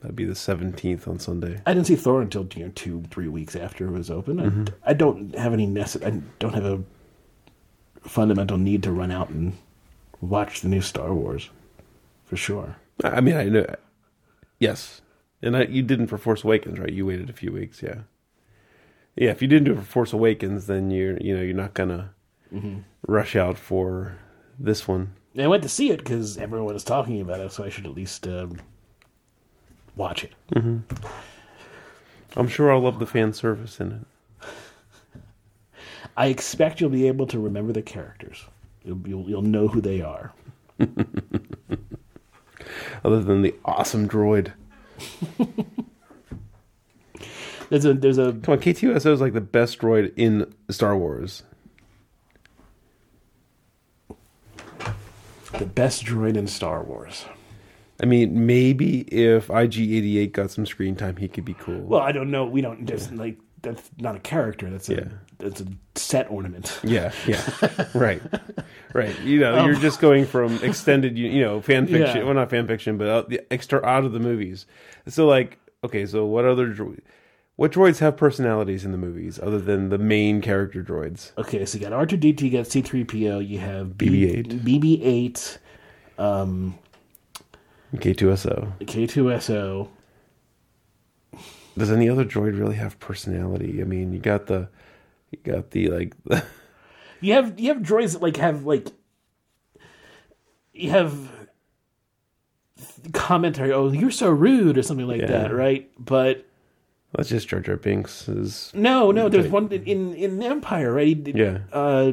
that'd 0.00 0.14
be 0.14 0.24
the 0.24 0.34
17th 0.34 1.08
on 1.08 1.18
Sunday. 1.18 1.60
I 1.66 1.74
didn't 1.74 1.88
see 1.88 1.96
Thor 1.96 2.22
until 2.22 2.46
you 2.54 2.66
know 2.66 2.72
two, 2.76 3.02
three 3.10 3.26
weeks 3.26 3.56
after 3.56 3.86
it 3.86 3.90
was 3.90 4.08
open. 4.08 4.38
I, 4.38 4.44
Mm-hmm. 4.44 4.64
I 4.86 4.92
don't 4.92 5.34
have 5.34 5.52
any 5.52 5.66
necess- 5.66 6.06
I 6.06 6.22
don't 6.38 6.54
have 6.54 6.64
a 6.64 6.80
fundamental 8.02 8.56
need 8.56 8.82
to 8.84 8.92
run 8.92 9.10
out 9.10 9.30
and 9.30 9.54
watch 10.20 10.60
the 10.60 10.68
new 10.68 10.80
Star 10.80 11.12
Wars, 11.12 11.50
for 12.24 12.36
sure. 12.36 12.76
I 13.02 13.20
mean, 13.20 13.36
I 13.36 13.44
know. 13.44 13.66
Yes, 14.60 15.00
and 15.42 15.56
I, 15.56 15.64
you 15.64 15.82
didn't 15.82 16.06
for 16.06 16.18
Force 16.18 16.44
Awakens, 16.44 16.78
right? 16.78 16.92
You 16.92 17.06
waited 17.06 17.28
a 17.30 17.32
few 17.32 17.50
weeks, 17.52 17.82
yeah. 17.82 18.02
Yeah, 19.16 19.30
if 19.30 19.42
you 19.42 19.48
didn't 19.48 19.64
do 19.64 19.72
it 19.72 19.78
for 19.78 19.82
Force 19.82 20.12
Awakens, 20.12 20.66
then 20.66 20.90
you're 20.92 21.18
you 21.18 21.36
know 21.36 21.42
you're 21.42 21.54
not 21.54 21.74
gonna 21.74 22.10
rush 23.08 23.34
out 23.34 23.58
for 23.58 24.16
this 24.58 24.86
one. 24.86 25.14
I 25.38 25.46
went 25.46 25.62
to 25.62 25.68
see 25.68 25.90
it 25.90 25.98
because 25.98 26.36
everyone 26.36 26.72
was 26.72 26.84
talking 26.84 27.20
about 27.20 27.40
it, 27.40 27.52
so 27.52 27.64
I 27.64 27.70
should 27.70 27.86
at 27.86 27.94
least 27.94 28.26
um, 28.26 28.58
watch 29.96 30.24
it. 30.24 30.32
I'm 32.36 32.48
sure 32.48 32.72
I'll 32.72 32.80
love 32.80 32.98
the 32.98 33.06
fan 33.06 33.32
service 33.32 33.80
in 33.80 33.92
it. 33.92 34.00
I 36.16 36.26
expect 36.26 36.80
you'll 36.80 36.90
be 36.90 37.08
able 37.08 37.26
to 37.28 37.38
remember 37.38 37.72
the 37.72 37.82
characters. 37.82 38.44
You'll 38.84 39.00
you'll, 39.06 39.30
you'll 39.30 39.42
know 39.42 39.68
who 39.68 39.80
they 39.80 40.02
are. 40.02 40.32
Other 43.04 43.22
than 43.22 43.42
the 43.42 43.54
awesome 43.64 44.08
droid. 44.08 44.52
There's 47.70 47.86
a 47.86 47.94
there's 47.94 48.18
a 48.18 48.34
Come 48.34 48.52
on, 48.52 48.60
K2SO 48.60 49.14
is 49.14 49.22
like 49.22 49.32
the 49.32 49.40
best 49.40 49.78
droid 49.78 50.12
in 50.14 50.52
Star 50.68 50.94
Wars. 50.94 51.42
The 55.58 55.66
best 55.66 56.04
droid 56.04 56.36
in 56.36 56.46
Star 56.46 56.82
Wars. 56.82 57.24
I 58.02 58.06
mean, 58.06 58.46
maybe 58.46 59.00
if 59.02 59.48
IG88 59.48 60.32
got 60.32 60.50
some 60.50 60.66
screen 60.66 60.96
time, 60.96 61.16
he 61.16 61.28
could 61.28 61.44
be 61.44 61.54
cool. 61.54 61.78
Well, 61.80 62.00
I 62.00 62.10
don't 62.12 62.30
know. 62.30 62.44
We 62.46 62.60
don't 62.60 62.86
just 62.86 63.12
like 63.12 63.38
that's 63.62 63.90
not 63.98 64.16
a 64.16 64.20
character. 64.20 64.68
That's 64.70 64.88
a 64.88 64.94
Yeah. 64.94 65.04
that's 65.38 65.60
a 65.60 65.66
set 65.94 66.28
ornament. 66.30 66.80
Yeah, 66.82 67.12
yeah, 67.28 67.40
right, 67.94 68.20
right. 68.92 69.18
You 69.20 69.38
know, 69.40 69.64
you're 69.64 69.76
um. 69.76 69.80
just 69.80 70.00
going 70.00 70.26
from 70.26 70.56
extended, 70.64 71.16
you, 71.16 71.28
you 71.28 71.42
know, 71.42 71.60
fan 71.60 71.86
fiction. 71.86 72.16
Yeah. 72.18 72.24
Well, 72.24 72.34
not 72.34 72.50
fan 72.50 72.66
fiction, 72.66 72.98
but 72.98 73.08
out, 73.08 73.28
the 73.28 73.40
extra 73.52 73.84
out 73.84 74.04
of 74.04 74.12
the 74.12 74.18
movies. 74.20 74.66
So, 75.06 75.26
like, 75.28 75.58
okay, 75.84 76.04
so 76.06 76.24
what 76.26 76.44
other 76.44 76.66
dro- 76.68 76.96
what 77.62 77.70
droids 77.70 78.00
have 78.00 78.16
personalities 78.16 78.84
in 78.84 78.90
the 78.90 78.98
movies 78.98 79.38
other 79.40 79.60
than 79.60 79.88
the 79.88 79.96
main 79.96 80.40
character 80.40 80.82
droids? 80.82 81.30
Okay, 81.38 81.64
so 81.64 81.78
you 81.78 81.84
got 81.84 81.92
R 81.92 82.04
two 82.04 82.16
D 82.16 82.32
two, 82.32 82.46
you 82.48 82.58
got 82.58 82.66
C 82.66 82.82
three 82.82 83.04
PO, 83.04 83.38
you 83.38 83.60
have 83.60 83.96
B- 83.96 84.08
BB-8. 84.08 84.64
BB 84.64 85.00
eight, 85.00 85.58
um, 86.18 86.76
K2SO. 87.94 88.84
K 88.88 89.06
two 89.06 89.38
SO. 89.38 89.88
Does 91.78 91.92
any 91.92 92.08
other 92.08 92.24
droid 92.24 92.58
really 92.58 92.74
have 92.74 92.98
personality? 92.98 93.80
I 93.80 93.84
mean, 93.84 94.12
you 94.12 94.18
got 94.18 94.46
the, 94.46 94.68
you 95.30 95.38
got 95.44 95.70
the 95.70 95.86
like, 95.86 96.16
the, 96.24 96.44
You 97.20 97.34
have 97.34 97.60
you 97.60 97.68
have 97.72 97.80
droids 97.80 98.14
that 98.14 98.22
like 98.22 98.38
have 98.38 98.64
like 98.64 98.88
you 100.72 100.90
have 100.90 101.30
commentary. 103.12 103.72
Oh, 103.72 103.92
you're 103.92 104.10
so 104.10 104.30
rude, 104.30 104.76
or 104.76 104.82
something 104.82 105.06
like 105.06 105.20
Yeah. 105.20 105.28
that, 105.28 105.54
right? 105.54 105.88
But 105.96 106.44
that's 107.14 107.28
just 107.28 107.48
Jar 107.48 107.60
Jar 107.60 107.76
Binks. 107.76 108.28
Is 108.28 108.70
no, 108.74 109.10
no. 109.12 109.28
There's 109.28 109.48
one 109.48 109.70
in 109.70 110.14
in 110.14 110.42
Empire, 110.42 110.92
right? 110.92 111.26
Yeah. 111.26 111.58
Uh, 111.72 112.12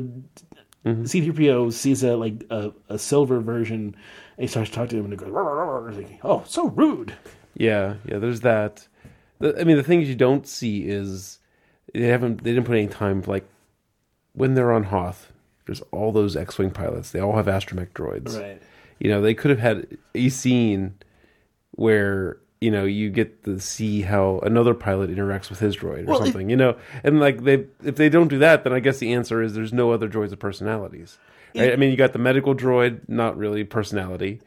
C-3PO 0.85 1.73
sees 1.73 2.03
a 2.03 2.15
like 2.15 2.45
a, 2.49 2.71
a 2.87 2.97
silver 2.97 3.39
version, 3.39 3.95
and 4.37 4.43
he 4.43 4.47
starts 4.47 4.69
talking 4.69 4.89
to 4.89 4.97
him, 4.97 5.05
and 5.05 5.13
he 5.13 5.17
goes, 5.17 5.29
"Rah, 5.29 5.41
rah, 5.41 5.63
rah," 5.63 5.77
rah." 5.77 5.93
Like, 5.93 6.19
"Oh, 6.23 6.43
so 6.47 6.67
rude." 6.69 7.13
Yeah, 7.55 7.95
yeah. 8.05 8.19
There's 8.19 8.41
that. 8.41 8.87
The, 9.39 9.59
I 9.59 9.63
mean, 9.63 9.77
the 9.77 9.83
things 9.83 10.07
you 10.07 10.15
don't 10.15 10.47
see 10.47 10.83
is 10.87 11.39
they 11.93 12.07
haven't. 12.07 12.43
They 12.43 12.51
didn't 12.51 12.65
put 12.65 12.77
any 12.77 12.87
time 12.87 13.23
like 13.27 13.47
when 14.33 14.53
they're 14.53 14.71
on 14.71 14.83
Hoth. 14.83 15.31
There's 15.65 15.81
all 15.91 16.11
those 16.11 16.35
X-wing 16.35 16.71
pilots. 16.71 17.11
They 17.11 17.19
all 17.19 17.35
have 17.35 17.45
astromech 17.45 17.91
droids. 17.91 18.39
Right. 18.39 18.61
You 18.99 19.09
know, 19.09 19.21
they 19.21 19.33
could 19.33 19.51
have 19.51 19.59
had 19.59 19.97
a 20.15 20.29
scene 20.29 20.95
where 21.71 22.37
you 22.61 22.69
know 22.71 22.83
you 22.83 23.09
get 23.09 23.43
to 23.45 23.59
see 23.59 24.01
how 24.01 24.39
another 24.43 24.73
pilot 24.73 25.09
interacts 25.09 25.49
with 25.49 25.59
his 25.59 25.77
droid 25.77 26.03
or 26.03 26.05
Well, 26.11 26.21
it- 26.21 26.25
something. 26.25 26.49
you 26.49 26.57
know, 26.57 26.75
and 27.03 27.19
like 27.19 27.43
they 27.43 27.65
if 27.83 27.95
they 27.95 28.09
don't 28.09 28.27
do 28.27 28.39
that, 28.39 28.63
then 28.63 28.73
I 28.73 28.79
guess 28.79 28.97
the 28.99 29.13
answer 29.13 29.41
is 29.41 29.53
there's 29.53 29.73
no 29.73 29.91
other 29.91 30.09
droids 30.09 30.31
with 30.31 30.39
personalities. 30.39 31.17
Right? 31.55 31.73
I 31.73 31.77
mean, 31.77 31.89
you 31.89 31.97
got 31.97 32.13
the 32.13 32.19
medical 32.19 32.53
droid, 32.53 33.01
not 33.07 33.35
really 33.37 33.63
personality. 33.63 34.41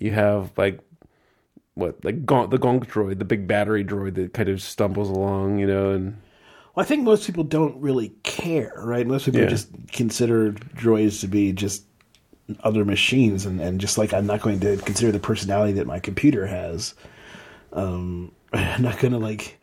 You 0.00 0.10
have 0.12 0.50
like 0.56 0.80
what, 1.74 2.04
like 2.04 2.16
the 2.26 2.58
Gonk 2.58 2.86
droid, 2.86 3.18
the 3.20 3.24
big 3.24 3.46
battery 3.46 3.84
droid 3.84 4.14
that 4.14 4.32
kind 4.34 4.48
of 4.48 4.60
stumbles 4.60 5.10
along, 5.10 5.58
you 5.60 5.66
know, 5.66 5.90
and 5.92 6.16
Well, 6.74 6.82
I 6.84 6.86
think 6.86 7.04
most 7.04 7.24
people 7.26 7.44
don't 7.44 7.76
really 7.80 8.08
care, 8.24 8.72
right? 8.78 9.06
Most 9.06 9.26
people 9.26 9.40
Yeah. 9.42 9.46
just 9.46 9.68
consider 9.92 10.52
droids 10.52 11.20
to 11.20 11.28
be 11.28 11.52
just 11.52 11.84
other 12.64 12.84
machines, 12.84 13.44
and, 13.46 13.60
and 13.60 13.78
just 13.80 13.96
like 13.98 14.12
I'm 14.12 14.26
not 14.26 14.40
going 14.40 14.58
to 14.60 14.76
consider 14.78 15.12
the 15.12 15.20
personality 15.20 15.74
that 15.74 15.86
my 15.86 16.00
computer 16.00 16.46
has. 16.46 16.94
Um, 17.78 18.32
I'm 18.52 18.82
not 18.82 18.98
going 18.98 19.12
to 19.12 19.18
like, 19.18 19.60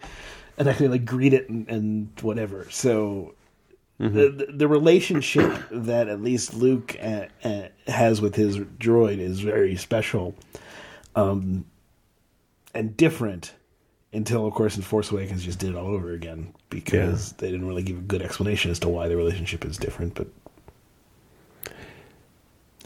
I'm 0.57 0.65
not 0.65 0.77
to 0.77 0.89
like 0.89 1.05
greet 1.05 1.33
it 1.33 1.49
and, 1.49 1.67
and 1.69 2.09
whatever. 2.21 2.67
So. 2.69 3.35
The, 3.97 4.07
the 4.29 4.47
the 4.51 4.67
relationship 4.67 5.49
that 5.71 6.09
at 6.09 6.21
least 6.21 6.53
Luke 6.53 6.97
uh, 7.01 7.27
uh, 7.45 7.69
has 7.87 8.19
with 8.19 8.35
his 8.35 8.57
droid 8.57 9.19
is 9.19 9.39
very 9.39 9.77
special, 9.77 10.35
um, 11.15 11.63
and 12.73 12.97
different 12.97 13.53
until 14.15 14.45
of 14.47 14.53
course 14.53 14.75
in 14.75 14.81
Force 14.81 15.11
Awakens 15.11 15.43
just 15.43 15.59
did 15.59 15.69
it 15.69 15.75
all 15.75 15.87
over 15.87 16.11
again 16.11 16.53
because 16.69 17.33
they 17.33 17.51
didn't 17.51 17.67
really 17.67 17.83
give 17.83 17.97
a 17.97 18.01
good 18.01 18.21
explanation 18.21 18.71
as 18.71 18.79
to 18.79 18.89
why 18.89 19.07
the 19.07 19.15
relationship 19.17 19.65
is 19.65 19.77
different. 19.77 20.15
But 20.15 20.27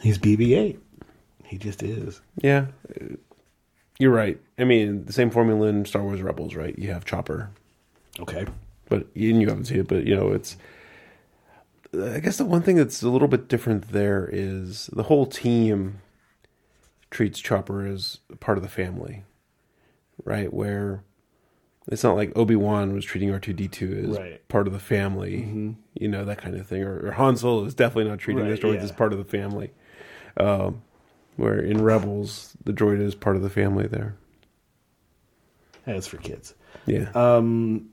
he's 0.01 0.17
BB-8. 0.17 0.77
He 1.43 1.57
just 1.57 1.81
is. 1.81 2.21
yeah, 2.37 2.67
you're 3.99 4.11
right. 4.13 4.39
I 4.57 4.63
mean, 4.63 5.05
the 5.05 5.13
same 5.13 5.29
formula 5.29 5.67
in 5.67 5.85
Star 5.85 6.01
Wars 6.01 6.21
Rebels, 6.21 6.55
right? 6.55 6.77
You 6.77 6.91
have 6.91 7.05
Chopper, 7.05 7.51
Okay. 8.19 8.45
but 8.87 9.07
and 9.15 9.41
you 9.41 9.47
haven't 9.47 9.65
seen 9.65 9.79
it, 9.79 9.87
but 9.87 10.05
you 10.05 10.15
know, 10.15 10.31
it's. 10.31 10.57
I 11.93 12.19
guess 12.19 12.37
the 12.37 12.45
one 12.45 12.61
thing 12.61 12.75
that's 12.75 13.01
a 13.01 13.09
little 13.09 13.27
bit 13.27 13.47
different 13.47 13.91
there 13.91 14.29
is 14.31 14.87
the 14.93 15.03
whole 15.03 15.25
team 15.25 16.01
treats 17.09 17.39
Chopper 17.39 17.85
as 17.85 18.19
part 18.39 18.57
of 18.59 18.63
the 18.63 18.69
family, 18.69 19.23
right? 20.23 20.53
Where 20.53 21.03
it's 21.87 22.03
not 22.03 22.15
like 22.15 22.31
Obi 22.37 22.55
Wan 22.55 22.93
was 22.93 23.03
treating 23.05 23.31
R 23.31 23.39
two 23.39 23.53
D 23.53 23.67
two 23.67 24.05
as 24.11 24.17
Right. 24.19 24.47
part 24.49 24.67
of 24.67 24.73
the 24.73 24.79
family, 24.79 25.75
you 25.95 26.07
know 26.07 26.23
that 26.25 26.37
kind 26.37 26.55
of 26.55 26.67
thing. 26.67 26.83
Or, 26.83 27.07
or 27.07 27.11
Han 27.13 27.35
Solo 27.37 27.65
is 27.65 27.73
definitely 27.73 28.09
not 28.11 28.19
treating 28.19 28.43
Right, 28.47 28.59
droid 28.61 28.75
yeah. 28.75 28.81
as 28.81 28.91
part 28.91 29.11
of 29.11 29.17
the 29.17 29.25
family. 29.25 29.71
Um, 30.37 30.83
where 31.39 31.59
in 31.59 31.81
Rebels, 31.83 32.55
the 32.63 32.73
droid 32.73 33.01
is 33.01 33.15
part 33.15 33.35
of 33.35 33.41
the 33.41 33.49
family. 33.49 33.87
There, 33.87 34.15
That's 35.85 36.07
for 36.07 36.17
kids. 36.17 36.53
yeah. 36.85 37.09
Um, 37.15 37.89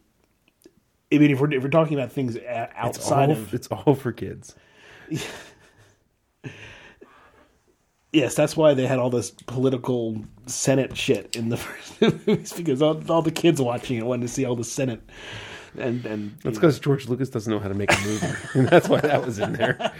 I 1.12 1.18
mean, 1.18 1.30
if 1.30 1.40
we're 1.40 1.52
if 1.52 1.62
we're 1.62 1.68
talking 1.68 1.96
about 1.98 2.12
things 2.12 2.36
a- 2.36 2.64
it's 2.64 2.72
outside 2.76 3.30
all, 3.30 3.36
of 3.36 3.54
it's 3.54 3.68
all 3.68 3.94
for 3.94 4.12
kids. 4.12 4.54
yes, 8.12 8.34
that's 8.34 8.56
why 8.56 8.74
they 8.74 8.86
had 8.86 8.98
all 8.98 9.10
this 9.10 9.30
political 9.30 10.24
Senate 10.46 10.96
shit 10.96 11.36
in 11.36 11.48
the 11.48 11.56
first 11.58 12.00
movies 12.00 12.52
because 12.52 12.82
all, 12.82 13.00
all 13.10 13.22
the 13.22 13.30
kids 13.30 13.60
watching 13.60 13.98
it 13.98 14.04
wanted 14.04 14.22
to 14.22 14.28
see 14.28 14.44
all 14.44 14.56
the 14.56 14.64
Senate 14.64 15.00
and 15.78 16.04
and 16.06 16.36
That's 16.42 16.56
because 16.56 16.78
George 16.78 17.08
Lucas 17.08 17.28
doesn't 17.28 17.50
know 17.52 17.58
how 17.58 17.68
to 17.68 17.74
make 17.74 17.92
a 17.92 18.00
movie, 18.00 18.26
and 18.54 18.68
that's 18.70 18.88
why 18.88 19.00
that 19.00 19.24
was 19.24 19.38
in 19.38 19.52
there. 19.52 19.92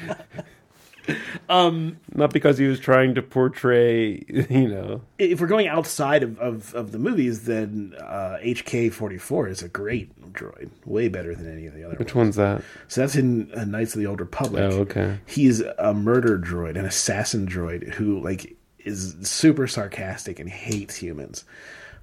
Um, 1.48 1.98
not 2.14 2.32
because 2.32 2.58
he 2.58 2.66
was 2.66 2.80
trying 2.80 3.14
to 3.14 3.22
portray, 3.22 4.24
you 4.28 4.68
know. 4.68 5.02
if 5.18 5.40
we're 5.40 5.46
going 5.46 5.68
outside 5.68 6.22
of, 6.22 6.38
of, 6.40 6.74
of 6.74 6.92
the 6.92 6.98
movies, 6.98 7.44
then 7.44 7.94
uh, 8.00 8.38
HK 8.42 8.92
forty 8.92 9.18
four 9.18 9.48
is 9.48 9.62
a 9.62 9.68
great 9.68 10.10
droid, 10.32 10.70
way 10.84 11.08
better 11.08 11.34
than 11.34 11.50
any 11.50 11.66
of 11.66 11.74
the 11.74 11.84
other 11.84 11.96
Which 11.96 12.14
ones. 12.14 12.36
one's 12.36 12.36
that? 12.36 12.62
So 12.88 13.00
that's 13.00 13.16
in 13.16 13.52
uh, 13.52 13.64
Knights 13.64 13.94
of 13.94 14.00
the 14.00 14.06
Old 14.06 14.20
Republic. 14.20 14.62
Oh, 14.62 14.80
okay. 14.80 15.18
He's 15.26 15.60
a 15.60 15.94
murder 15.94 16.38
droid, 16.38 16.78
an 16.78 16.84
assassin 16.84 17.46
droid 17.46 17.94
who 17.94 18.20
like 18.20 18.56
is 18.84 19.16
super 19.22 19.66
sarcastic 19.66 20.38
and 20.38 20.48
hates 20.48 20.96
humans, 20.96 21.44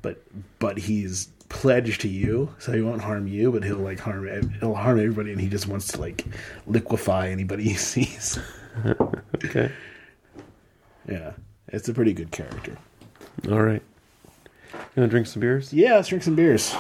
but 0.02 0.22
but 0.60 0.78
he's 0.78 1.30
pledged 1.50 2.02
to 2.02 2.08
you, 2.08 2.54
so 2.58 2.72
he 2.72 2.82
won't 2.82 3.02
harm 3.02 3.28
you, 3.28 3.52
but 3.52 3.63
he'll 3.63 3.78
like 3.78 4.00
harm 4.00 4.28
he'll 4.60 4.74
harm 4.74 5.00
everybody, 5.00 5.32
and 5.32 5.39
he 5.39 5.48
just 5.48 5.68
wants 5.68 5.88
to 5.89 6.02
like 6.02 6.26
liquefy 6.68 7.30
anybody 7.30 7.63
he 7.70 7.74
sees. 7.76 8.39
Okay. 9.46 9.72
yeah, 11.08 11.34
it's 11.68 11.90
a 11.90 11.94
pretty 11.94 12.14
good 12.14 12.32
character. 12.32 12.78
All 13.52 13.62
right. 13.62 13.82
You 14.74 15.02
want 15.02 15.08
to 15.08 15.08
drink 15.08 15.28
some 15.28 15.42
beers? 15.42 15.74
Yeah, 15.74 15.96
let's 15.96 16.08
drink 16.08 16.24
some 16.24 16.36
beers. 16.36 16.74